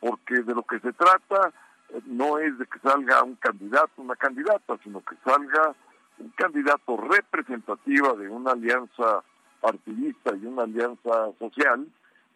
[0.00, 1.52] porque de lo que se trata
[1.90, 5.74] eh, no es de que salga un candidato, una candidata, sino que salga
[6.18, 9.22] un candidato representativa de una alianza
[9.60, 11.86] partidista y una alianza social,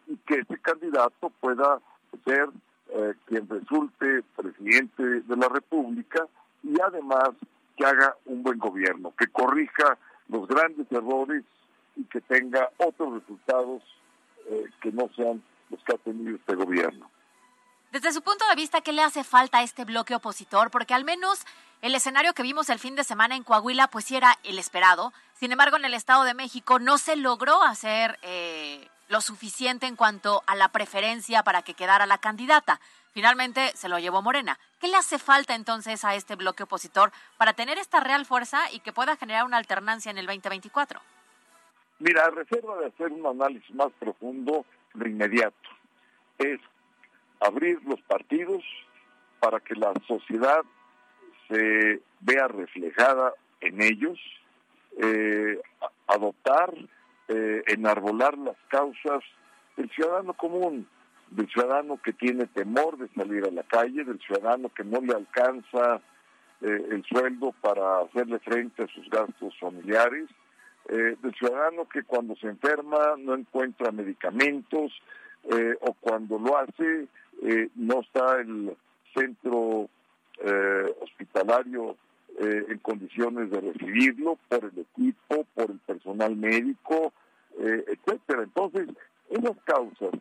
[0.07, 1.79] y que ese candidato pueda
[2.25, 2.49] ser
[2.89, 6.27] eh, quien resulte presidente de la República
[6.61, 7.29] y además
[7.75, 11.43] que haga un buen gobierno, que corrija los grandes errores
[11.95, 13.81] y que tenga otros resultados
[14.49, 17.09] eh, que no sean los que ha tenido este gobierno.
[17.91, 20.71] Desde su punto de vista, ¿qué le hace falta a este bloque opositor?
[20.71, 21.45] Porque al menos
[21.83, 25.11] el escenario que vimos el fin de semana en Coahuila, pues sí era el esperado.
[25.33, 29.97] Sin embargo, en el Estado de México no se logró hacer eh, lo suficiente en
[29.97, 32.79] cuanto a la preferencia para que quedara la candidata.
[33.11, 34.57] Finalmente se lo llevó Morena.
[34.79, 38.79] ¿Qué le hace falta entonces a este bloque opositor para tener esta real fuerza y
[38.79, 41.01] que pueda generar una alternancia en el 2024?
[41.99, 45.69] Mira, a reserva de hacer un análisis más profundo de inmediato,
[46.37, 46.61] es
[47.41, 48.63] abrir los partidos
[49.41, 50.63] para que la sociedad
[51.53, 54.19] se vea reflejada en ellos,
[54.97, 55.59] eh,
[56.07, 56.73] adoptar,
[57.27, 59.23] eh, enarbolar las causas
[59.77, 60.87] del ciudadano común,
[61.29, 65.13] del ciudadano que tiene temor de salir a la calle, del ciudadano que no le
[65.13, 66.01] alcanza
[66.61, 70.29] eh, el sueldo para hacerle frente a sus gastos familiares,
[70.85, 74.91] del ciudadano que cuando se enferma no encuentra medicamentos
[75.79, 77.07] o cuando lo hace
[77.75, 78.75] no está el
[79.15, 79.87] centro
[80.39, 81.97] eh, hospitalario
[82.39, 87.13] eh, en condiciones de recibirlo por el equipo, por el personal médico,
[87.59, 88.41] eh, etcétera.
[88.41, 88.89] Entonces,
[89.29, 90.13] esas causas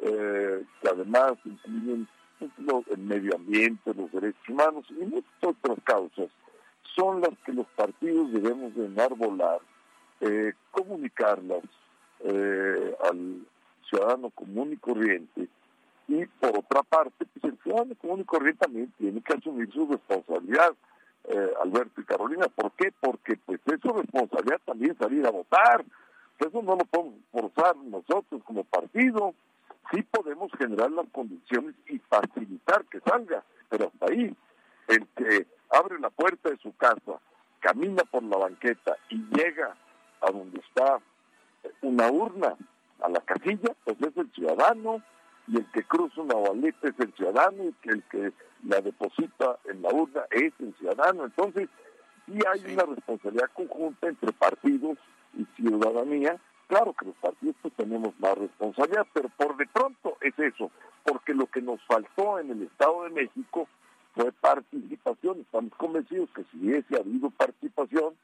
[0.00, 2.08] eh, que además incluyen
[2.40, 6.30] el medio ambiente, los derechos humanos y muchas otras causas,
[6.96, 9.60] son las que los partidos debemos de enarbolar,
[10.70, 11.62] comunicarlas
[12.24, 13.46] al
[13.86, 15.48] ciudadano común y corriente
[16.10, 19.86] y por otra parte, pues el ciudadano común y corriente también tiene que asumir su
[19.86, 20.74] responsabilidad,
[21.24, 22.48] eh, Alberto y Carolina.
[22.48, 22.92] ¿Por qué?
[23.00, 25.84] Porque pues es su responsabilidad también salir a votar.
[26.40, 29.34] Eso no lo podemos forzar nosotros como partido.
[29.92, 34.34] Sí podemos generar las condiciones y facilitar que salga, pero hasta ahí,
[34.88, 37.20] el que abre la puerta de su casa,
[37.60, 39.76] camina por la banqueta y llega
[40.22, 40.98] a donde está
[41.82, 42.56] una urna,
[43.00, 45.02] a la casilla, pues es el ciudadano,
[45.50, 48.32] y el que cruza una boleta es el ciudadano, y que el que
[48.64, 51.24] la deposita en la urna es el ciudadano.
[51.24, 51.68] Entonces,
[52.26, 54.98] sí hay una responsabilidad conjunta entre partidos
[55.36, 56.36] y ciudadanía.
[56.68, 60.70] Claro que los partidos pues, tenemos más responsabilidad, pero por de pronto es eso,
[61.04, 63.66] porque lo que nos faltó en el Estado de México
[64.14, 65.40] fue participación.
[65.40, 68.14] Estamos convencidos que si hubiese habido participación,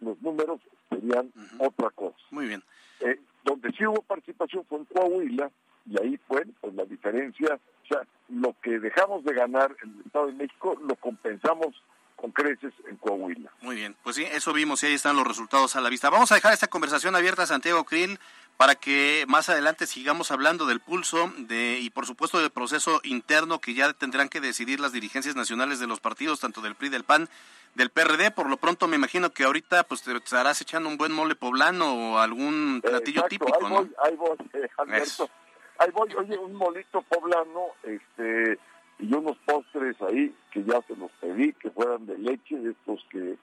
[0.00, 2.16] los números serían otra cosa.
[2.30, 2.62] Muy bien.
[3.00, 5.50] Eh, donde sí hubo participación fue en Coahuila,
[5.86, 10.06] y ahí fue pues la diferencia, o sea, lo que dejamos de ganar en el
[10.06, 11.74] Estado de México lo compensamos
[12.16, 13.50] con creces en Coahuila.
[13.62, 16.08] Muy bien, pues sí, eso vimos y ahí están los resultados a la vista.
[16.08, 18.20] Vamos a dejar esta conversación abierta, Santiago Krill,
[18.56, 23.60] para que más adelante sigamos hablando del pulso de y por supuesto del proceso interno
[23.60, 27.02] que ya tendrán que decidir las dirigencias nacionales de los partidos, tanto del PRI, del
[27.02, 27.28] PAN,
[27.74, 28.30] del PRD.
[28.30, 31.92] Por lo pronto me imagino que ahorita pues te estarás echando un buen mole poblano
[31.92, 33.78] o algún platillo Exacto, típico, ahí ¿no?
[33.78, 35.04] voy, ahí voy, eh, Alberto.
[35.04, 35.30] Eso.
[35.82, 38.58] Ahí voy, oye, un molito poblano, este,
[39.00, 43.04] y unos postres ahí que ya se los pedí, que fueran de leche, de estos
[43.10, 43.36] que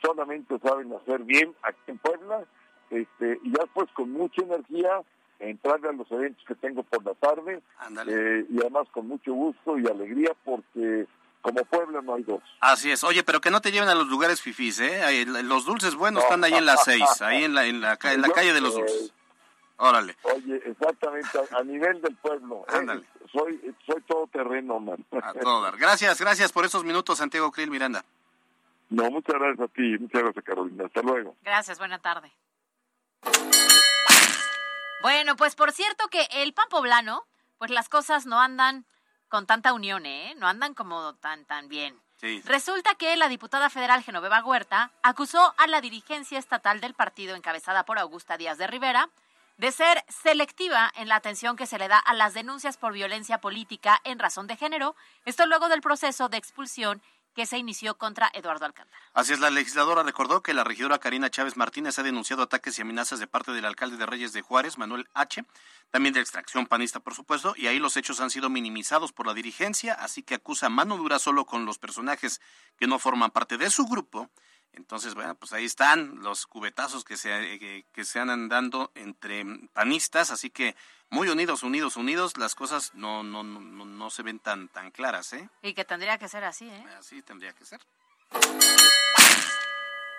[0.00, 2.44] solamente saben hacer bien aquí en Puebla,
[2.90, 5.00] este, y ya después con mucha energía
[5.40, 7.60] entrarle a los eventos que tengo por la tarde,
[8.06, 11.06] eh, y además con mucho gusto y alegría porque
[11.42, 12.42] como Puebla no hay dos.
[12.60, 13.02] Así es.
[13.04, 15.26] Oye, pero que no te lleven a los lugares fifís, ¿eh?
[15.42, 16.26] Los dulces buenos No.
[16.28, 18.60] están ahí en las seis, ahí en la, en la, en la Yo, calle de
[18.60, 19.12] los dulces.
[19.76, 20.16] Órale.
[20.22, 22.64] Oye, exactamente, a, a nivel del pueblo.
[22.68, 22.76] ¿eh?
[22.76, 23.04] Ándale.
[23.32, 25.04] Soy, soy todo terreno, man.
[25.22, 25.76] A todo dar.
[25.76, 28.04] Gracias, gracias por esos minutos, Santiago Krill Miranda.
[28.90, 30.84] No, muchas gracias a ti, muchas gracias Carolina.
[30.86, 31.34] Hasta luego.
[31.42, 32.30] Gracias, buena tarde.
[35.02, 37.24] Bueno, pues por cierto que el pan poblano,
[37.58, 38.84] pues las cosas no andan
[39.28, 40.34] con tanta unión, ¿eh?
[40.38, 41.98] No andan como tan, tan bien.
[42.20, 42.40] Sí.
[42.46, 47.84] Resulta que la diputada federal Genoveva Huerta acusó a la dirigencia estatal del partido encabezada
[47.84, 49.08] por Augusta Díaz de Rivera
[49.56, 53.40] de ser selectiva en la atención que se le da a las denuncias por violencia
[53.40, 57.02] política en razón de género, esto luego del proceso de expulsión
[57.34, 59.00] que se inició contra Eduardo Alcántara.
[59.12, 62.82] Así es, la legisladora recordó que la regidora Karina Chávez Martínez ha denunciado ataques y
[62.82, 65.44] amenazas de parte del alcalde de Reyes de Juárez, Manuel H.,
[65.90, 69.34] también de extracción panista, por supuesto, y ahí los hechos han sido minimizados por la
[69.34, 72.40] dirigencia, así que acusa mano dura solo con los personajes
[72.76, 74.30] que no forman parte de su grupo.
[74.76, 79.44] Entonces, bueno, pues ahí están los cubetazos que se, que, que se andan dando entre
[79.72, 80.74] panistas, así que
[81.10, 85.32] muy unidos, unidos, unidos, las cosas no, no, no, no, se ven tan, tan claras,
[85.32, 85.48] ¿eh?
[85.62, 86.84] Y que tendría que ser así, ¿eh?
[86.98, 87.80] Así tendría que ser.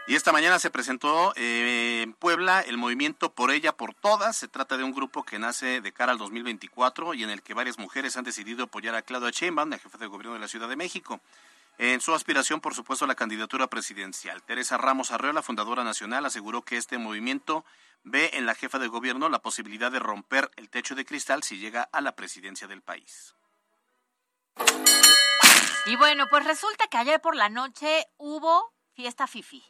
[0.08, 4.38] Y esta mañana se presentó eh, en Puebla el movimiento Por ella, por todas.
[4.38, 7.56] Se trata de un grupo que nace de cara al 2024 y en el que
[7.56, 10.70] varias mujeres han decidido apoyar a Claudia Sheinbaum, la jefa de gobierno de la Ciudad
[10.70, 11.20] de México.
[11.78, 14.42] En su aspiración, por supuesto, a la candidatura presidencial.
[14.44, 17.66] Teresa Ramos Arreola, fundadora nacional, aseguró que este movimiento
[18.04, 21.58] ve en la jefa de gobierno la posibilidad de romper el techo de cristal si
[21.58, 23.36] llega a la presidencia del país.
[25.86, 29.64] Y bueno, pues resulta que ayer por la noche hubo fiesta fifi.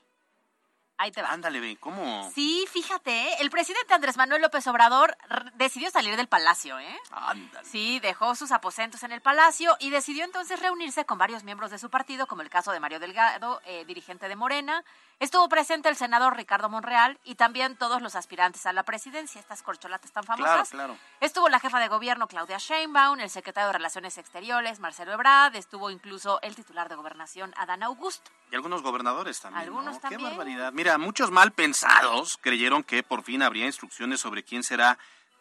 [0.98, 1.30] Ahí te va.
[1.30, 2.32] Ándale, ve, ¿cómo?
[2.34, 3.36] Sí, fíjate, ¿eh?
[3.40, 5.18] el presidente Andrés Manuel López Obrador
[5.56, 7.00] decidió salir del palacio, ¿eh?
[7.12, 7.68] Ándale.
[7.68, 11.80] Sí, dejó sus aposentos en el palacio y decidió entonces reunirse con varios miembros de
[11.80, 14.84] su partido, como el caso de Mario Delgado, eh, dirigente de Morena.
[15.20, 19.64] Estuvo presente el senador Ricardo Monreal y también todos los aspirantes a la presidencia, estas
[19.64, 20.70] corcholatas tan famosas.
[20.70, 20.98] Claro, claro.
[21.20, 25.90] Estuvo la jefa de gobierno Claudia Sheinbaum, el secretario de Relaciones Exteriores Marcelo Ebrard, estuvo
[25.90, 28.32] incluso el titular de gobernación Adán Augusto.
[28.52, 29.64] Y algunos gobernadores también.
[29.64, 30.00] Algunos ¿no?
[30.00, 30.22] también.
[30.22, 30.72] Qué barbaridad.
[30.74, 34.98] Mira, muchos mal pensados creyeron que por fin habría instrucciones sobre quién será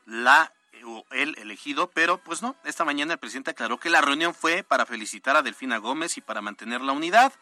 [0.06, 0.52] la
[0.86, 2.56] o el elegido, pero pues no.
[2.64, 6.20] Esta mañana el presidente aclaró que la reunión fue para felicitar a Delfina Gómez y
[6.20, 7.32] para mantener la unidad.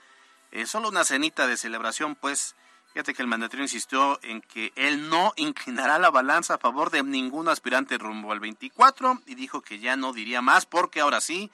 [0.51, 2.55] Eh, solo una cenita de celebración, pues.
[2.93, 7.03] Fíjate que el mandatario insistió en que él no inclinará la balanza a favor de
[7.03, 11.51] ningún aspirante rumbo al 24 y dijo que ya no diría más porque ahora sí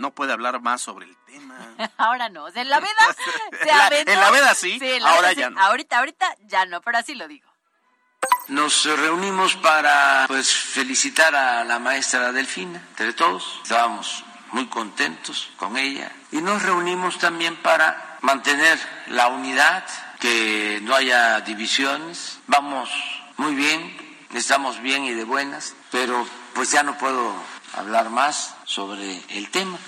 [0.00, 1.56] no puede hablar más sobre el tema.
[1.96, 2.90] Ahora no, o sea, en la veda
[3.62, 4.12] se En la- aventó.
[4.12, 5.54] en la veda sí, en la ahora veda ya sí.
[5.54, 5.60] no.
[5.62, 7.48] Ahorita, ahorita ya no, pero así lo digo.
[8.48, 13.60] Nos reunimos para pues felicitar a la maestra Delfina, entre todos.
[13.62, 19.84] Estábamos muy contentos con ella y nos reunimos también para mantener la unidad,
[20.18, 22.40] que no haya divisiones.
[22.48, 22.90] Vamos
[23.36, 27.34] muy bien, estamos bien y de buenas, pero pues ya no puedo
[27.74, 29.78] hablar más sobre el tema.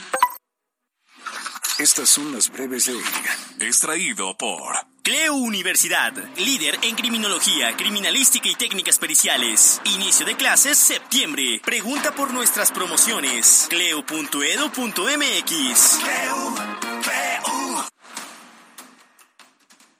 [1.78, 3.02] Estas son las breves de hoy.
[3.60, 9.80] Extraído por Cleo Universidad, líder en criminología, criminalística y técnicas periciales.
[9.84, 11.60] Inicio de clases septiembre.
[11.64, 13.66] Pregunta por nuestras promociones.
[13.68, 14.12] cleo.edu.mx.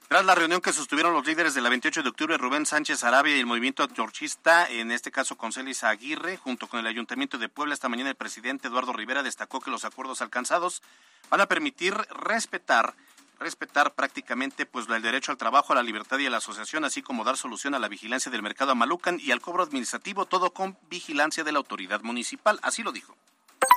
[0.07, 3.35] Tras la reunión que sostuvieron los líderes de la 28 de octubre, Rubén Sánchez Arabia
[3.35, 7.49] y el movimiento antorchista, en este caso con Celis Aguirre, junto con el Ayuntamiento de
[7.49, 10.83] Puebla, esta mañana el presidente Eduardo Rivera destacó que los acuerdos alcanzados
[11.29, 12.93] van a permitir respetar
[13.39, 17.01] respetar prácticamente pues el derecho al trabajo, a la libertad y a la asociación, así
[17.01, 20.51] como dar solución a la vigilancia del mercado a Malucan y al cobro administrativo, todo
[20.51, 23.17] con vigilancia de la autoridad municipal, así lo dijo.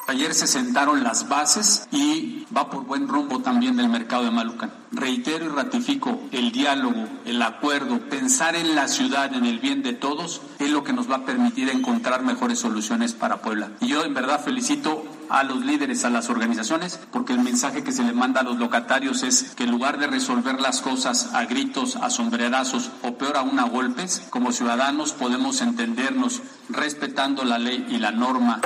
[0.08, 4.70] Ayer se sentaron las bases y va por buen rumbo también el mercado de Malucan.
[4.92, 9.94] Reitero y ratifico el diálogo, el acuerdo, pensar en la ciudad, en el bien de
[9.94, 13.72] todos, es lo que nos va a permitir encontrar mejores soluciones para Puebla.
[13.80, 17.90] Y yo en verdad felicito a los líderes, a las organizaciones, porque el mensaje que
[17.90, 21.46] se le manda a los locatarios es que en lugar de resolver las cosas a
[21.46, 27.84] gritos, a sombrerazos o peor aún a golpes, como ciudadanos podemos entendernos respetando la ley
[27.90, 28.60] y la norma.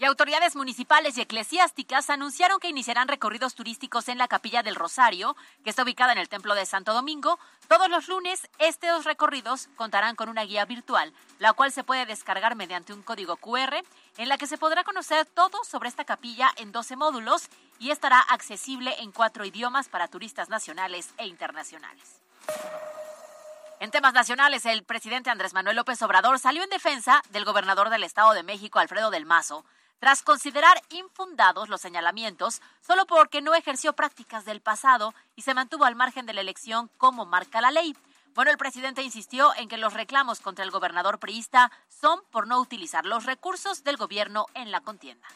[0.00, 5.36] Y autoridades municipales y eclesiásticas anunciaron que iniciarán recorridos turísticos en la Capilla del Rosario,
[5.62, 7.38] que está ubicada en el Templo de Santo Domingo.
[7.68, 12.56] Todos los lunes, estos recorridos contarán con una guía virtual, la cual se puede descargar
[12.56, 13.82] mediante un código QR,
[14.16, 18.20] en la que se podrá conocer todo sobre esta capilla en 12 módulos y estará
[18.20, 22.22] accesible en cuatro idiomas para turistas nacionales e internacionales.
[23.80, 28.04] En temas nacionales, el presidente Andrés Manuel López Obrador salió en defensa del gobernador del
[28.04, 29.66] Estado de México, Alfredo del Mazo,
[30.00, 35.84] tras considerar infundados los señalamientos solo porque no ejerció prácticas del pasado y se mantuvo
[35.84, 37.96] al margen de la elección como marca la ley.
[38.34, 42.60] Bueno, el presidente insistió en que los reclamos contra el gobernador priista son por no
[42.60, 45.28] utilizar los recursos del gobierno en la contienda.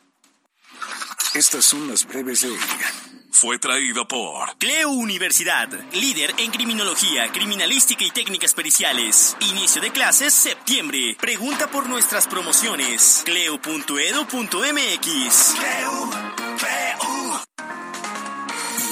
[1.34, 2.58] Estas son las breves de hoy.
[3.32, 9.36] Fue traído por Cleo Universidad, líder en criminología, criminalística y técnicas periciales.
[9.40, 11.16] Inicio de clases septiembre.
[11.20, 13.22] Pregunta por nuestras promociones.
[13.24, 13.94] cleo.edu.mx.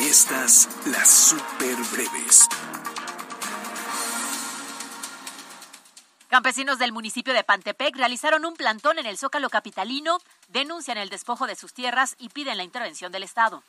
[0.01, 2.49] Y estas, las super breves.
[6.33, 10.19] Campesinos del municipio de Pantepec realizaron un plantón en el Zócalo Capitalino,
[10.49, 13.63] denuncian el despojo de sus tierras y piden la intervención del Estado.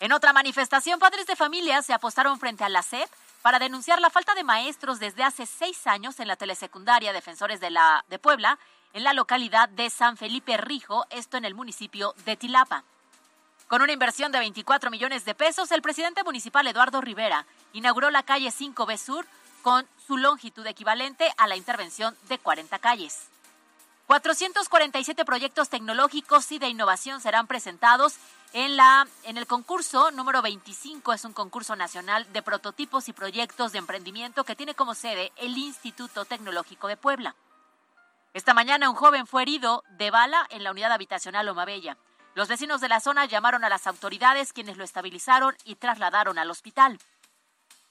[0.00, 3.10] En otra manifestación, padres de familia se apostaron frente a la SEP
[3.42, 7.68] para denunciar la falta de maestros desde hace seis años en la telesecundaria Defensores de,
[7.68, 8.58] la, de Puebla,
[8.94, 12.82] en la localidad de San Felipe Rijo, esto en el municipio de Tilapa.
[13.66, 17.44] Con una inversión de 24 millones de pesos, el presidente municipal Eduardo Rivera
[17.74, 19.26] inauguró la calle 5B Sur
[19.68, 23.28] con su longitud equivalente a la intervención de 40 calles.
[24.06, 28.14] 447 proyectos tecnológicos y de innovación serán presentados
[28.54, 31.12] en, la, en el concurso número 25.
[31.12, 35.58] Es un concurso nacional de prototipos y proyectos de emprendimiento que tiene como sede el
[35.58, 37.34] Instituto Tecnológico de Puebla.
[38.32, 41.98] Esta mañana un joven fue herido de bala en la unidad habitacional Omabella.
[42.34, 46.50] Los vecinos de la zona llamaron a las autoridades quienes lo estabilizaron y trasladaron al
[46.50, 46.98] hospital.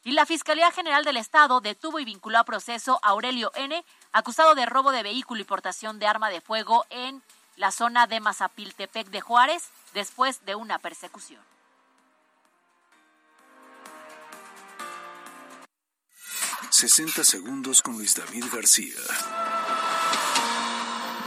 [0.04, 4.56] Y la Fiscalía General del Estado detuvo y vinculó a proceso a Aurelio N., acusado
[4.56, 7.22] de robo de vehículo y portación de arma de fuego en
[7.58, 11.41] la zona de Mazapiltepec de Juárez, después de una persecución.
[16.70, 18.93] ...60 segundos con Luis David García.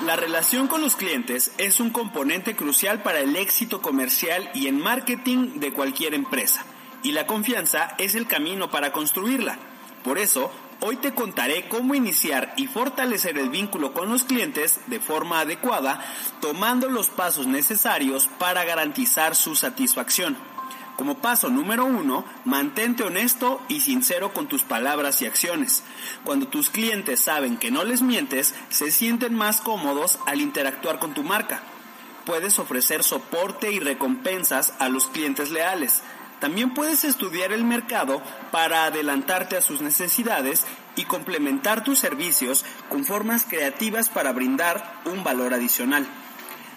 [0.04, 4.78] La relación con los clientes es un componente crucial para el éxito comercial y en
[4.78, 6.64] marketing de cualquier empresa
[7.02, 9.58] y la confianza es el camino para construirla.
[10.04, 15.00] Por eso, hoy te contaré cómo iniciar y fortalecer el vínculo con los clientes de
[15.00, 16.04] forma adecuada,
[16.40, 20.36] tomando los pasos necesarios para garantizar su satisfacción.
[20.96, 25.82] Como paso número uno, mantente honesto y sincero con tus palabras y acciones.
[26.24, 31.14] Cuando tus clientes saben que no les mientes, se sienten más cómodos al interactuar con
[31.14, 31.62] tu marca.
[32.26, 36.02] Puedes ofrecer soporte y recompensas a los clientes leales
[36.40, 40.66] también puedes estudiar el mercado para adelantarte a sus necesidades
[40.96, 46.06] y complementar tus servicios con formas creativas para brindar un valor adicional.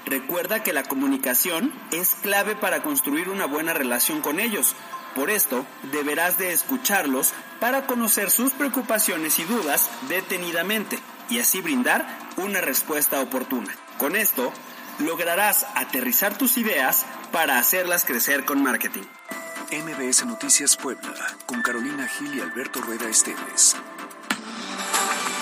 [0.06, 4.76] Recuerda que la comunicación es clave para construir una buena relación con ellos.
[5.16, 11.00] Por esto, deberás de escucharlos para conocer sus preocupaciones y dudas detenidamente
[11.30, 12.06] y así brindar
[12.36, 13.74] una respuesta oportuna.
[13.98, 14.52] Con esto,
[15.00, 19.04] lograrás aterrizar tus ideas para hacerlas crecer con marketing.
[19.82, 23.76] MBS Noticias Puebla, con Carolina Gil y Alberto Rueda Esteves.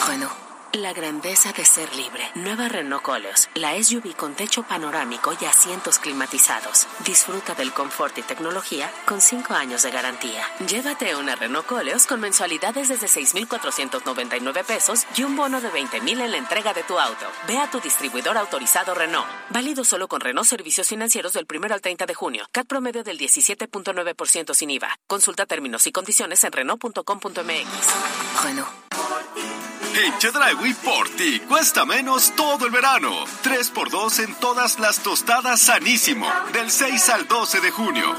[0.08, 0.41] Bueno.
[0.74, 2.24] La grandeza de ser libre.
[2.34, 6.88] Nueva Renault Coleos, la SUV con techo panorámico y asientos climatizados.
[7.06, 10.46] Disfruta del confort y tecnología con 5 años de garantía.
[10.66, 16.32] Llévate una Renault Coleos con mensualidades desde 6,499 pesos y un bono de 20,000 en
[16.32, 17.26] la entrega de tu auto.
[17.50, 19.28] Ve a tu distribuidor autorizado Renault.
[19.50, 22.48] Válido solo con Renault Servicios Financieros del 1 al 30 de junio.
[22.54, 24.98] CAT promedio del 17.9% sin IVA.
[25.06, 28.44] Consulta términos y condiciones en Renault.com.mx.
[28.46, 29.61] Renault.
[29.94, 33.26] En Chedragui por ti cuesta menos todo el verano.
[33.44, 36.32] 3x2 en todas las tostadas sanísimo.
[36.54, 38.16] Del 6 al 12 de junio.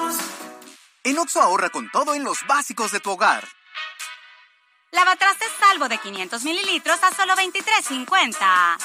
[1.04, 3.48] En Oxo ahorra con todo en los básicos de tu hogar.
[4.92, 8.76] Lavatrastes salvo de 500 mililitros a solo 23.50.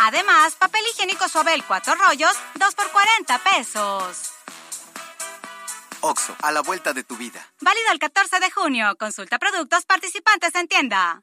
[0.00, 4.32] Además, papel higiénico Suabel 4 rollos, 2 por 40 pesos.
[6.00, 7.44] Oxo, a la vuelta de tu vida.
[7.60, 8.94] Válido el 14 de junio.
[8.98, 11.22] Consulta productos participantes en tienda.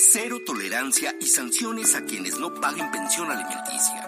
[0.00, 4.07] Cero tolerancia y sanciones a quienes no paguen pensión alimenticia.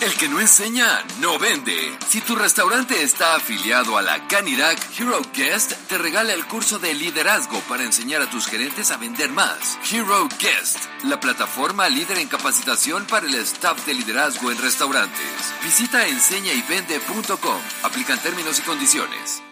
[0.00, 1.98] El que no enseña, no vende.
[2.08, 6.94] Si tu restaurante está afiliado a la Canirac Hero Guest, te regala el curso de
[6.94, 9.76] liderazgo para enseñar a tus gerentes a vender más.
[9.90, 15.54] Hero Guest, la plataforma líder en capacitación para el staff de liderazgo en restaurantes.
[15.64, 17.60] Visita enseñayvende.com.
[17.82, 19.42] Aplican términos y condiciones.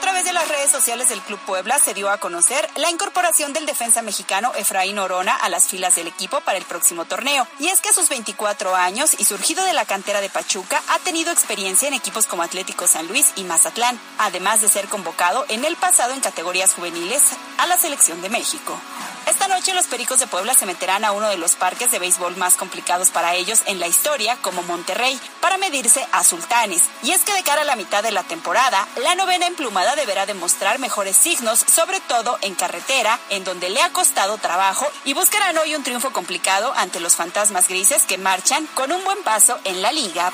[0.00, 3.52] A través de las redes sociales del Club Puebla se dio a conocer la incorporación
[3.52, 7.46] del defensa mexicano Efraín Orona a las filas del equipo para el próximo torneo.
[7.58, 10.98] Y es que a sus 24 años y surgido de la cantera de Pachuca, ha
[11.00, 15.66] tenido experiencia en equipos como Atlético San Luis y Mazatlán, además de ser convocado en
[15.66, 17.20] el pasado en categorías juveniles
[17.58, 18.80] a la selección de México.
[19.26, 22.36] Esta noche los Pericos de Puebla se meterán a uno de los parques de béisbol
[22.36, 26.82] más complicados para ellos en la historia, como Monterrey, para medirse a Sultanes.
[27.02, 30.26] Y es que de cara a la mitad de la temporada, la novena emplumada deberá
[30.26, 35.56] demostrar mejores signos, sobre todo en carretera, en donde le ha costado trabajo, y buscarán
[35.58, 39.82] hoy un triunfo complicado ante los fantasmas grises que marchan con un buen paso en
[39.82, 40.30] la liga.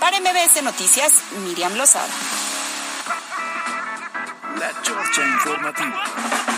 [0.00, 1.12] Para MBS Noticias,
[1.44, 2.08] Miriam Lozada.
[4.58, 6.57] La Chorcha Informativa.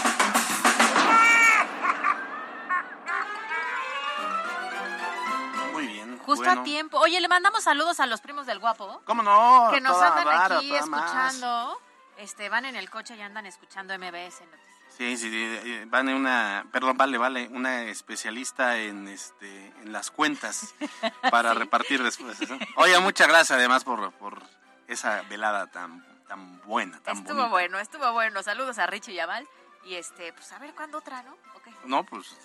[6.30, 6.60] Justo bueno.
[6.60, 6.98] a tiempo.
[6.98, 9.02] Oye, le mandamos saludos a los primos del guapo.
[9.04, 9.68] ¿Cómo no?
[9.70, 10.80] Que nos Toda andan vara, aquí más.
[10.80, 11.80] escuchando.
[12.16, 14.70] Este, van en el coche y andan escuchando MBS Noticias.
[14.96, 19.92] Sí, sí, sí, eh, van en una, perdón, vale, vale, una especialista en este, en
[19.92, 20.74] las cuentas
[21.30, 22.38] para repartir después.
[22.50, 22.58] ¿no?
[22.76, 24.42] Oye, muchas gracias además por, por
[24.88, 27.50] esa velada tan, tan buena, tan Estuvo bonita.
[27.50, 28.42] bueno, estuvo bueno.
[28.42, 29.48] Saludos a Richie y a Val.
[29.84, 31.34] Y este, pues a ver cuándo otra, ¿no?
[31.84, 32.36] No, pues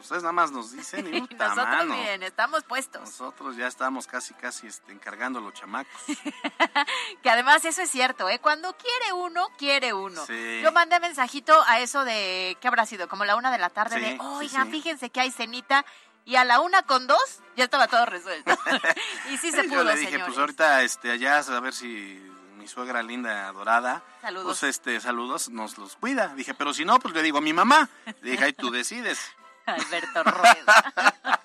[0.00, 1.94] ustedes nada más nos dicen y puta Nosotros mano.
[1.96, 3.00] bien, estamos puestos.
[3.02, 6.00] Nosotros ya estamos casi, casi este, encargando a los chamacos.
[7.22, 8.38] Que además eso es cierto, ¿eh?
[8.40, 10.24] Cuando quiere uno, quiere uno.
[10.26, 10.60] Sí.
[10.62, 13.08] Yo mandé mensajito a eso de, ¿qué habrá sido?
[13.08, 14.72] Como la una de la tarde Sí, de, oigan, sí.
[14.72, 15.84] fíjense que hay cenita.
[16.24, 18.50] Y a la una con dos ya estaba todo resuelto.
[19.32, 20.26] y sí se Yo pudo, le dije, señores.
[20.26, 22.20] pues ahorita este, allá a ver si
[22.62, 24.46] mi suegra linda adorada, Saludos.
[24.60, 26.28] pues este, saludos, nos los cuida.
[26.36, 27.88] Dije, pero si no, pues le digo a mi mamá.
[28.20, 29.32] Le dije, ay, tú decides.
[29.66, 30.94] Alberto Rueda.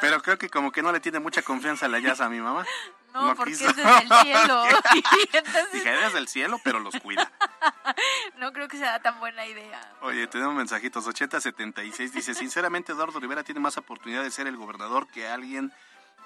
[0.00, 2.66] Pero creo que como que no le tiene mucha confianza la Yasa a mi mamá.
[3.14, 3.70] No, porque quiso.
[3.70, 4.64] es desde el cielo.
[5.32, 7.32] Entonces Dije, eres del cielo, pero los cuida.
[8.36, 9.80] no creo que sea tan buena idea.
[10.02, 11.06] Oye, tenemos mensajitos.
[11.06, 15.72] 8076 dice, sinceramente Eduardo Rivera tiene más oportunidad de ser el gobernador que alguien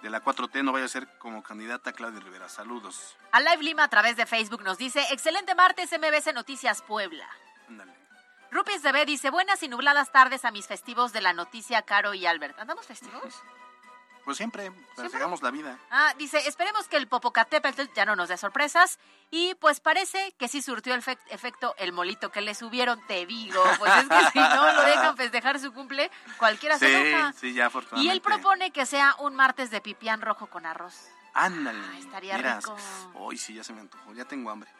[0.03, 2.48] de la 4T no vaya a ser como candidata Claudia Rivera.
[2.48, 3.16] Saludos.
[3.32, 7.28] A Live Lima a través de Facebook nos dice, excelente martes MBC Noticias Puebla.
[7.68, 7.92] Ándale.
[8.51, 12.14] Rupis de B dice, buenas y nubladas tardes a mis festivos de la noticia Caro
[12.14, 12.59] y Albert.
[12.59, 13.42] ¿Andamos festivos?
[14.31, 14.70] Pues siempre,
[15.11, 15.76] sigamos la vida.
[15.91, 19.01] Ah, dice, esperemos que el Popocatépetl ya no nos dé sorpresas.
[19.33, 23.26] Y pues parece que sí surtió el fe- efecto el molito que le subieron, te
[23.26, 23.61] digo.
[23.81, 27.33] Pues es que si no lo dejan festejar su cumple, cualquiera se Sí, enoja.
[27.33, 28.07] sí, ya afortunadamente.
[28.07, 31.09] Y él propone que sea un martes de pipián rojo con arroz.
[31.35, 31.81] Ándale.
[31.99, 32.76] estaría Mira, rico.
[33.14, 34.70] Hoy sí, ya se me antojó, ya tengo hambre.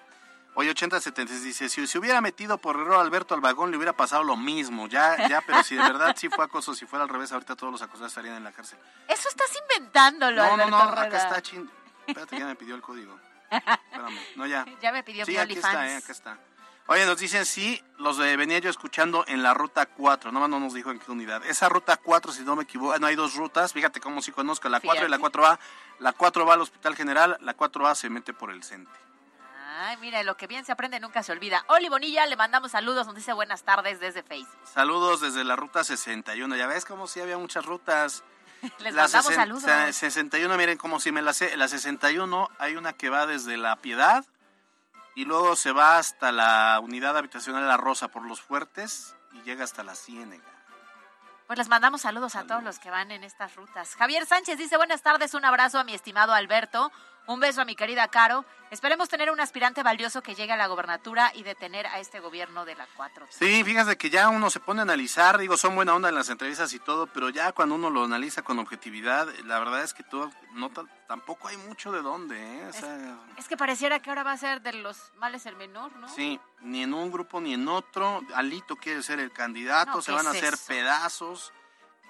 [0.55, 4.25] Oye, 8076 dice, si se hubiera metido por error Alberto al vagón, le hubiera pasado
[4.25, 4.89] lo mismo.
[4.89, 7.73] Ya, ya, pero si de verdad sí fue acoso, si fuera al revés, ahorita todos
[7.73, 8.79] los acosados estarían en la cárcel.
[9.09, 11.19] Eso estás inventándolo, No, no, no, acá Rueda.
[11.19, 11.71] está chin.
[12.07, 13.19] Espérate, ya me pidió el código.
[13.51, 14.65] Espérame, no, ya.
[14.83, 16.39] Ya me pidió Sí, mi aquí está, eh, acá está.
[16.87, 20.59] Oye, nos dicen, sí, los de venía yo escuchando en la ruta 4, nomás no
[20.59, 21.45] nos dijo en qué unidad.
[21.47, 24.69] Esa ruta 4, si no me equivoco, no hay dos rutas, fíjate cómo sí conozco,
[24.69, 25.39] la 4 y la Fíjate.
[25.39, 25.59] 4A.
[26.01, 28.93] La 4 va al Hospital General, la 4A se mete por el centro.
[29.81, 31.65] Ay, mira, lo que bien se aprende nunca se olvida.
[31.69, 34.59] Oli Bonilla, le mandamos saludos, nos dice buenas tardes desde Facebook.
[34.73, 36.55] Saludos desde la ruta 61.
[36.57, 38.23] Ya ves como si había muchas rutas.
[38.81, 39.63] Les La mandamos saludos.
[39.63, 41.57] se- 61, miren como si me la sé.
[41.57, 44.25] La 61 hay una que va desde La Piedad
[45.15, 49.65] y luego se va hasta la unidad habitacional La Rosa por los Fuertes y llega
[49.65, 50.45] hasta la Ciénega.
[51.47, 53.97] Pues les mandamos saludos a todos los que van en estas rutas.
[53.97, 56.93] Javier Sánchez dice buenas tardes, un abrazo a mi estimado Alberto,
[57.27, 58.45] un beso a mi querida Caro.
[58.71, 62.65] Esperemos tener un aspirante valioso que llegue a la gobernatura y detener a este gobierno
[62.65, 63.27] de la 4.
[63.31, 66.29] Sí, fíjate que ya uno se pone a analizar, digo, son buena onda en las
[66.31, 70.05] entrevistas y todo, pero ya cuando uno lo analiza con objetividad, la verdad es que
[70.05, 72.67] todo, no, ta- tampoco hay mucho de dónde, ¿eh?
[72.69, 75.91] O sea, Es que pareciera que ahora va a ser de los males el menor,
[75.97, 76.09] ¿no?
[76.09, 78.23] Sí, ni en un grupo ni en otro.
[78.37, 80.65] Alito quiere ser el candidato, No, se ¿qué van a hacer eso?
[80.69, 81.53] pedazos.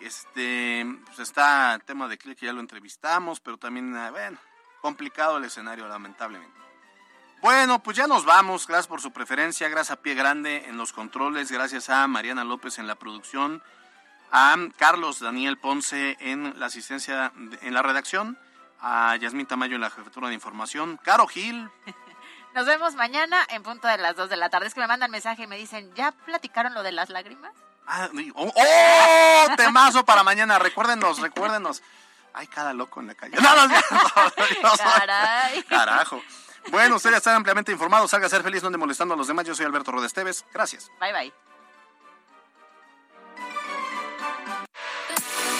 [0.00, 4.38] Este, pues está el tema de Click, que ya lo entrevistamos, pero también, ah, bueno,
[4.80, 6.60] complicado el escenario, lamentablemente.
[7.42, 8.66] Bueno, pues ya nos vamos.
[8.66, 9.68] Gracias por su preferencia.
[9.68, 11.50] Gracias a Pie Grande en los controles.
[11.50, 13.62] Gracias a Mariana López en la producción.
[14.30, 18.38] A Carlos Daniel Ponce en la asistencia, en la redacción.
[18.80, 20.98] A Yasmín Tamayo en la jefatura de información.
[21.02, 21.70] Caro Gil.
[22.54, 24.66] Nos vemos mañana en punto de las 2 de la tarde.
[24.66, 27.52] Es que me mandan mensaje y me dicen, ¿ya platicaron lo de las lágrimas?
[27.86, 29.56] Ah, oh, ¡Oh!
[29.56, 30.58] Temazo para mañana.
[30.58, 31.82] Recuérdenos, recuérdenos.
[32.32, 33.36] Ay, cada loco en la calle.
[33.40, 33.66] No, no,
[34.62, 35.62] no, Caray.
[35.68, 36.22] Carajo.
[36.70, 38.10] Bueno, ustedes están ampliamente informados.
[38.10, 39.46] Salga a ser feliz, no molestando a los demás.
[39.46, 40.44] Yo soy Alberto Rodesteves.
[40.52, 40.90] Gracias.
[41.00, 41.32] Bye, bye.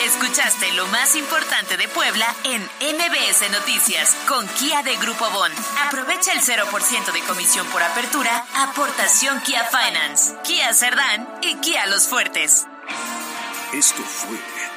[0.05, 5.53] Escuchaste lo más importante de Puebla en MBS Noticias con Kia de Grupo Bon.
[5.87, 12.09] Aprovecha el 0% de comisión por apertura, aportación Kia Finance, Kia Cerdán y Kia Los
[12.09, 12.67] Fuertes.
[13.73, 14.39] Esto fue